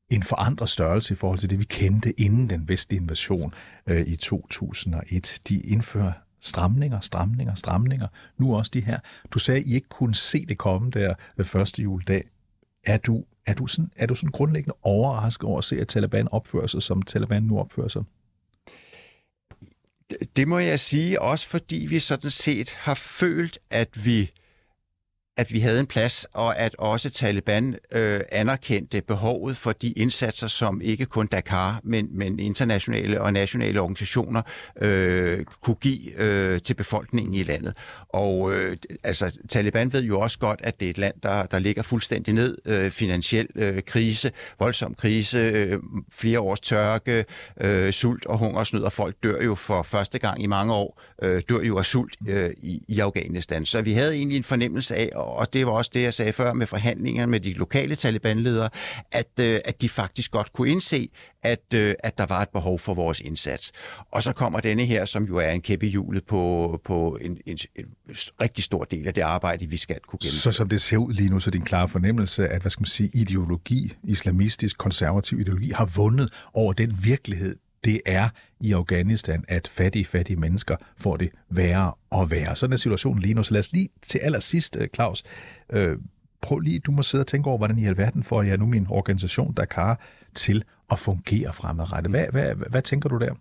en 0.09 0.23
forandret 0.23 0.69
størrelse 0.69 1.13
i 1.13 1.17
forhold 1.17 1.39
til 1.39 1.49
det, 1.49 1.59
vi 1.59 1.63
kendte 1.63 2.21
inden 2.21 2.49
den 2.49 2.67
vestlige 2.67 3.01
invasion 3.01 3.53
øh, 3.87 4.07
i 4.07 4.15
2001. 4.15 5.41
De 5.49 5.61
indfører 5.61 6.11
stramninger, 6.41 6.99
stramninger, 6.99 7.55
stramninger. 7.55 8.07
Nu 8.37 8.55
også 8.55 8.71
de 8.73 8.81
her. 8.81 8.99
Du 9.31 9.39
sagde, 9.39 9.59
at 9.59 9.67
I 9.67 9.75
ikke 9.75 9.89
kunne 9.89 10.15
se 10.15 10.45
det 10.45 10.57
komme 10.57 10.91
der 10.91 11.13
ved 11.35 11.45
første 11.45 11.81
juledag. 11.81 12.23
Er 12.83 12.97
du, 12.97 13.25
er 13.45 13.53
du, 13.53 13.67
sådan, 13.67 13.91
er 13.95 14.05
du 14.05 14.15
sådan 14.15 14.31
grundlæggende 14.31 14.75
overrasket 14.81 15.43
over 15.43 15.57
at 15.57 15.63
se, 15.63 15.79
at 15.79 15.87
Taliban 15.87 16.27
opfører 16.27 16.67
sig, 16.67 16.81
som 16.81 17.01
Taliban 17.01 17.43
nu 17.43 17.59
opfører 17.59 17.87
sig? 17.87 18.03
Det 20.35 20.47
må 20.47 20.59
jeg 20.59 20.79
sige, 20.79 21.21
også 21.21 21.47
fordi 21.47 21.85
vi 21.89 21.99
sådan 21.99 22.31
set 22.31 22.69
har 22.69 22.93
følt, 22.93 23.59
at 23.69 24.05
vi 24.05 24.31
at 25.37 25.53
vi 25.53 25.59
havde 25.59 25.79
en 25.79 25.85
plads, 25.87 26.25
og 26.33 26.59
at 26.59 26.75
også 26.75 27.09
Taliban 27.09 27.75
øh, 27.91 28.21
anerkendte 28.31 29.01
behovet 29.01 29.57
for 29.57 29.71
de 29.71 29.91
indsatser, 29.91 30.47
som 30.47 30.81
ikke 30.81 31.05
kun 31.05 31.27
Dakar, 31.27 31.79
men, 31.83 32.07
men 32.11 32.39
internationale 32.39 33.21
og 33.21 33.33
nationale 33.33 33.81
organisationer 33.81 34.41
øh, 34.81 35.45
kunne 35.61 35.75
give 35.75 36.21
øh, 36.21 36.61
til 36.61 36.73
befolkningen 36.73 37.33
i 37.33 37.43
landet. 37.43 37.73
Og 38.09 38.53
øh, 38.53 38.77
altså, 39.03 39.37
Taliban 39.49 39.93
ved 39.93 40.03
jo 40.03 40.19
også 40.19 40.39
godt, 40.39 40.59
at 40.63 40.79
det 40.79 40.85
er 40.85 40.89
et 40.89 40.97
land, 40.97 41.15
der, 41.23 41.45
der 41.45 41.59
ligger 41.59 41.83
fuldstændig 41.83 42.33
ned. 42.33 42.57
Øh, 42.65 42.91
finansiel 42.91 43.47
øh, 43.55 43.81
krise, 43.81 44.31
voldsom 44.59 44.93
krise, 44.93 45.37
øh, 45.37 45.79
flere 46.11 46.39
års 46.39 46.59
tørke, 46.59 47.25
øh, 47.61 47.91
sult 47.91 48.25
og 48.25 48.37
hungersnød, 48.37 48.83
og 48.83 48.91
folk 48.91 49.15
dør 49.23 49.43
jo 49.43 49.55
for 49.55 49.83
første 49.83 50.19
gang 50.19 50.43
i 50.43 50.47
mange 50.47 50.73
år, 50.73 51.01
øh, 51.21 51.41
dør 51.49 51.61
jo 51.61 51.77
af 51.77 51.85
sult 51.85 52.15
øh, 52.27 52.49
i, 52.61 52.81
i 52.87 52.99
Afghanistan. 52.99 53.65
Så 53.65 53.81
vi 53.81 53.93
havde 53.93 54.15
egentlig 54.15 54.37
en 54.37 54.43
fornemmelse 54.43 54.95
af, 54.95 55.09
og 55.27 55.53
det 55.53 55.65
var 55.65 55.71
også 55.71 55.91
det, 55.93 56.01
jeg 56.01 56.13
sagde 56.13 56.33
før 56.33 56.53
med 56.53 56.67
forhandlingerne 56.67 57.31
med 57.31 57.39
de 57.39 57.53
lokale 57.53 57.95
talibanledere, 57.95 58.69
at, 59.11 59.27
øh, 59.39 59.59
at 59.65 59.81
de 59.81 59.89
faktisk 59.89 60.31
godt 60.31 60.53
kunne 60.53 60.69
indse, 60.69 61.09
at, 61.43 61.73
øh, 61.73 61.95
at 61.99 62.17
der 62.17 62.25
var 62.25 62.41
et 62.41 62.49
behov 62.49 62.79
for 62.79 62.93
vores 62.93 63.19
indsats. 63.19 63.71
Og 64.11 64.23
så 64.23 64.33
kommer 64.33 64.59
denne 64.59 64.85
her, 64.85 65.05
som 65.05 65.23
jo 65.23 65.37
er 65.37 65.49
en 65.49 65.61
kæppe 65.61 65.85
hjulet 65.85 66.25
på, 66.25 66.81
på 66.85 67.17
en, 67.21 67.37
en, 67.45 67.57
en 67.75 67.85
rigtig 68.41 68.63
stor 68.63 68.83
del 68.83 69.07
af 69.07 69.13
det 69.13 69.21
arbejde, 69.21 69.65
vi 69.65 69.77
skal 69.77 69.99
kunne 70.07 70.19
gennemføre. 70.21 70.39
Så 70.39 70.51
som 70.51 70.69
det 70.69 70.81
ser 70.81 70.97
ud 70.97 71.13
lige 71.13 71.29
nu, 71.29 71.39
så 71.39 71.49
er 71.49 71.51
din 71.51 71.61
klare 71.61 71.87
fornemmelse, 71.87 72.47
at 72.47 72.61
hvad 72.61 72.71
skal 72.71 72.81
man 72.81 72.87
sige, 72.87 73.09
ideologi, 73.13 73.93
islamistisk, 74.03 74.77
konservativ 74.77 75.39
ideologi, 75.39 75.71
har 75.71 75.85
vundet 75.95 76.33
over 76.53 76.73
den 76.73 76.97
virkelighed, 77.03 77.55
det 77.83 78.01
er 78.05 78.29
i 78.59 78.73
Afghanistan, 78.73 79.43
at 79.47 79.67
fattige, 79.67 80.05
fattige 80.05 80.37
mennesker 80.37 80.75
får 80.97 81.17
det 81.17 81.29
værre 81.49 81.93
og 82.09 82.31
værre. 82.31 82.55
Sådan 82.55 82.73
er 82.73 82.77
situationen 82.77 83.21
lige 83.21 83.33
nu. 83.33 83.43
Så 83.43 83.53
lad 83.53 83.59
os 83.59 83.71
lige 83.71 83.89
til 84.01 84.19
allersidst, 84.19 84.77
øh, 84.79 84.87
Claus, 84.95 85.23
øh, 85.69 85.97
prøv 86.41 86.59
lige, 86.59 86.79
du 86.79 86.91
må 86.91 87.03
sidde 87.03 87.21
og 87.21 87.27
tænke 87.27 87.47
over, 87.47 87.57
hvordan 87.57 87.77
i 87.77 87.85
alverden 87.85 88.23
får 88.23 88.43
jeg 88.43 88.57
nu 88.57 88.65
min 88.65 88.87
organisation 88.89 89.53
Dakar 89.53 89.99
til 90.35 90.63
at 90.91 90.99
fungere 90.99 91.53
fremadrettet. 91.53 92.11
Hvad, 92.11 92.25
hvad, 92.31 92.55
hvad, 92.55 92.69
hvad 92.69 92.81
tænker 92.81 93.09
du 93.09 93.17
der? 93.17 93.33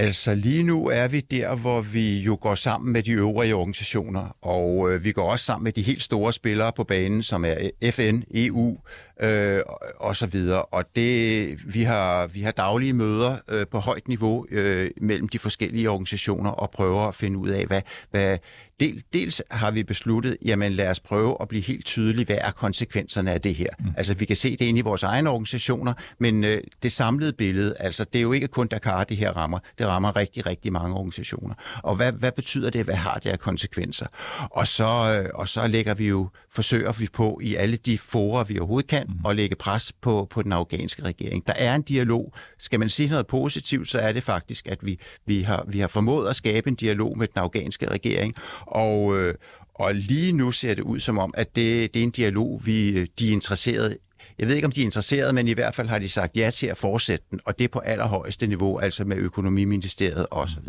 Altså 0.00 0.34
lige 0.34 0.62
nu 0.62 0.88
er 0.88 1.08
vi 1.08 1.20
der, 1.20 1.56
hvor 1.56 1.80
vi 1.80 2.18
jo 2.18 2.38
går 2.40 2.54
sammen 2.54 2.92
med 2.92 3.02
de 3.02 3.12
øvrige 3.12 3.54
organisationer, 3.54 4.36
og 4.42 4.90
øh, 4.90 5.04
vi 5.04 5.12
går 5.12 5.30
også 5.30 5.44
sammen 5.44 5.64
med 5.64 5.72
de 5.72 5.82
helt 5.82 6.02
store 6.02 6.32
spillere 6.32 6.72
på 6.76 6.84
banen, 6.84 7.22
som 7.22 7.44
er 7.44 7.54
FN, 7.90 8.20
EU 8.34 8.78
øh, 9.22 9.60
og 9.96 10.16
så 10.16 10.26
videre. 10.26 10.62
Og 10.62 10.84
det, 10.96 11.74
vi 11.74 11.82
har 11.82 12.26
vi 12.26 12.40
har 12.40 12.50
daglige 12.50 12.92
møder 12.92 13.36
øh, 13.48 13.66
på 13.66 13.78
højt 13.78 14.08
niveau 14.08 14.46
øh, 14.50 14.90
mellem 15.00 15.28
de 15.28 15.38
forskellige 15.38 15.90
organisationer 15.90 16.50
og 16.50 16.70
prøver 16.70 17.08
at 17.08 17.14
finde 17.14 17.38
ud 17.38 17.48
af, 17.48 17.66
hvad, 17.66 17.82
hvad 18.10 18.38
del, 18.80 19.02
dels 19.12 19.42
har 19.50 19.70
vi 19.70 19.82
besluttet, 19.82 20.36
jamen 20.44 20.72
lad 20.72 20.90
os 20.90 21.00
prøve 21.00 21.36
at 21.40 21.48
blive 21.48 21.62
helt 21.62 21.84
tydelige, 21.84 22.26
hvad 22.26 22.38
er 22.40 22.50
konsekvenserne 22.50 23.32
af 23.32 23.40
det 23.40 23.54
her. 23.54 23.68
Mm. 23.78 23.86
Altså 23.96 24.14
vi 24.14 24.24
kan 24.24 24.36
se 24.36 24.50
det 24.50 24.64
inde 24.64 24.78
i 24.78 24.82
vores 24.82 25.02
egne 25.02 25.30
organisationer, 25.30 25.92
men 26.18 26.44
øh, 26.44 26.60
det 26.82 26.92
samlede 26.92 27.32
billede, 27.32 27.74
altså 27.78 28.04
det 28.04 28.18
er 28.18 28.22
jo 28.22 28.32
ikke 28.32 28.48
kun 28.48 28.66
Dakar, 28.66 29.04
det 29.04 29.16
her 29.16 29.32
rammer. 29.32 29.58
Det 29.78 29.86
rammer 29.86 30.16
rigtig, 30.16 30.46
rigtig 30.46 30.72
mange 30.72 30.96
organisationer. 30.96 31.54
Og 31.82 31.96
hvad, 31.96 32.12
hvad 32.12 32.32
betyder 32.32 32.70
det? 32.70 32.84
Hvad 32.84 32.94
har 32.94 33.14
det 33.14 33.30
af 33.30 33.38
konsekvenser? 33.38 34.06
Og 34.50 34.66
så, 34.66 35.22
øh, 35.22 35.30
og 35.34 35.48
så 35.48 35.66
lægger 35.66 35.94
vi 35.94 36.08
jo, 36.08 36.28
forsøger 36.50 36.92
vi 36.92 37.08
på 37.12 37.40
i 37.42 37.54
alle 37.54 37.76
de 37.76 37.98
forer, 37.98 38.44
vi 38.44 38.58
overhovedet 38.58 38.90
kan, 38.90 39.07
mm. 39.08 39.26
at 39.26 39.36
lægge 39.36 39.56
pres 39.56 39.92
på, 40.00 40.26
på 40.30 40.42
den 40.42 40.52
afghanske 40.52 41.02
regering. 41.02 41.46
Der 41.46 41.52
er 41.56 41.74
en 41.74 41.82
dialog. 41.82 42.34
Skal 42.58 42.80
man 42.80 42.88
sige 42.88 43.08
noget 43.08 43.26
positivt, 43.26 43.88
så 43.88 43.98
er 43.98 44.12
det 44.12 44.22
faktisk, 44.22 44.66
at 44.66 44.78
vi, 44.82 44.98
vi, 45.26 45.40
har, 45.40 45.64
vi 45.68 45.78
har 45.78 45.88
formået 45.88 46.28
at 46.28 46.36
skabe 46.36 46.68
en 46.68 46.74
dialog 46.74 47.18
med 47.18 47.26
den 47.26 47.42
afghanske 47.42 47.90
regering, 47.90 48.34
og, 48.60 49.18
øh, 49.18 49.34
og 49.74 49.94
lige 49.94 50.32
nu 50.32 50.52
ser 50.52 50.74
det 50.74 50.82
ud 50.82 51.00
som 51.00 51.18
om, 51.18 51.34
at 51.36 51.56
det, 51.56 51.94
det 51.94 52.00
er 52.00 52.04
en 52.04 52.10
dialog, 52.10 52.60
vi 52.64 53.04
de 53.04 53.28
er 53.28 53.32
interesseret 53.32 53.96
jeg 54.38 54.48
ved 54.48 54.54
ikke, 54.54 54.66
om 54.66 54.72
de 54.72 54.80
er 54.80 54.84
interesserede, 54.84 55.32
men 55.32 55.48
i 55.48 55.52
hvert 55.52 55.74
fald 55.74 55.88
har 55.88 55.98
de 55.98 56.08
sagt 56.08 56.36
ja 56.36 56.50
til 56.50 56.66
at 56.66 56.76
fortsætte 56.76 57.24
den, 57.30 57.40
og 57.44 57.58
det 57.58 57.70
på 57.70 57.78
allerhøjeste 57.78 58.46
niveau, 58.46 58.78
altså 58.78 59.04
med 59.04 59.16
økonomiministeriet 59.16 60.26
osv. 60.30 60.68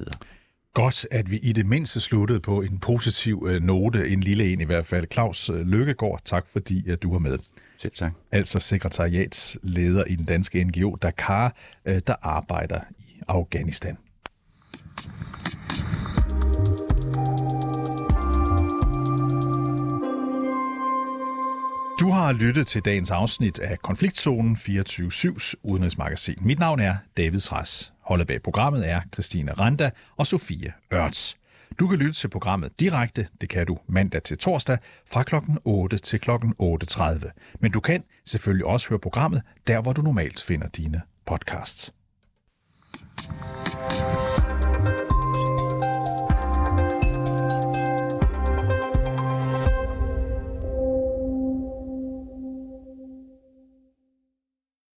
Godt, 0.74 1.08
at 1.12 1.32
vi 1.32 1.38
i 1.38 1.54
det 1.54 1.66
mindste 1.66 2.00
sluttede 2.00 2.40
på 2.40 2.62
en 2.62 2.80
positiv 2.80 3.46
øh, 3.50 3.64
note, 3.64 4.10
en 4.10 4.20
lille 4.20 4.54
en 4.54 4.62
i 4.62 4.66
hvert 4.66 4.86
fald. 4.86 5.08
Claus 5.14 5.50
øh, 5.50 5.62
Lykkegaard, 5.62 6.22
tak 6.26 6.48
fordi 6.48 6.90
at 6.90 7.04
du 7.04 7.12
var 7.12 7.20
med. 7.20 7.38
Selv 7.80 7.92
tak. 7.92 8.12
Altså 8.32 8.60
sekretariatsleder 8.60 10.04
i 10.04 10.16
den 10.16 10.26
danske 10.26 10.64
NGO 10.64 10.96
Dakar, 10.96 11.56
øh, 11.86 12.02
der 12.08 12.16
arbejder 12.22 12.80
i 13.00 13.22
Afghanistan. 13.28 13.98
Du 22.00 22.12
har 22.12 22.32
lyttet 22.32 22.68
til 22.68 22.82
dagens 22.86 23.12
afsnit 23.12 23.60
af 23.60 23.80
Konfliktzonen 23.80 24.56
24-7's 24.56 25.54
udenrigsmagasin. 25.64 26.38
Mit 26.42 26.60
navn 26.60 26.80
er 26.80 26.96
David 27.18 27.40
Træs. 27.40 27.94
Holdet 28.02 28.28
bag 28.28 28.42
programmet 28.42 28.90
er 28.90 29.02
Christine 29.14 29.52
Randa 29.52 29.92
og 30.18 30.28
Sofie 30.28 30.74
Ørts. 30.94 31.38
Du 31.80 31.88
kan 31.88 31.98
lytte 31.98 32.14
til 32.14 32.30
programmet 32.30 32.80
direkte, 32.80 33.28
det 33.42 33.50
kan 33.50 33.66
du 33.66 33.78
mandag 33.88 34.24
til 34.24 34.38
torsdag 34.38 34.78
fra 35.06 35.24
kl. 35.24 35.36
8 35.66 35.98
til 35.98 36.20
kl. 36.20 36.32
8.30. 36.32 37.30
Men 37.60 37.72
du 37.72 37.80
kan 37.80 38.04
selvfølgelig 38.26 38.66
også 38.66 38.90
høre 38.90 39.00
programmet 39.00 39.42
der, 39.68 39.82
hvor 39.82 39.94
du 39.94 40.02
normalt 40.02 40.42
finder 40.42 40.68
dine 40.68 41.02
podcasts. 41.26 41.94
thank 43.90 44.14
you 44.14 44.29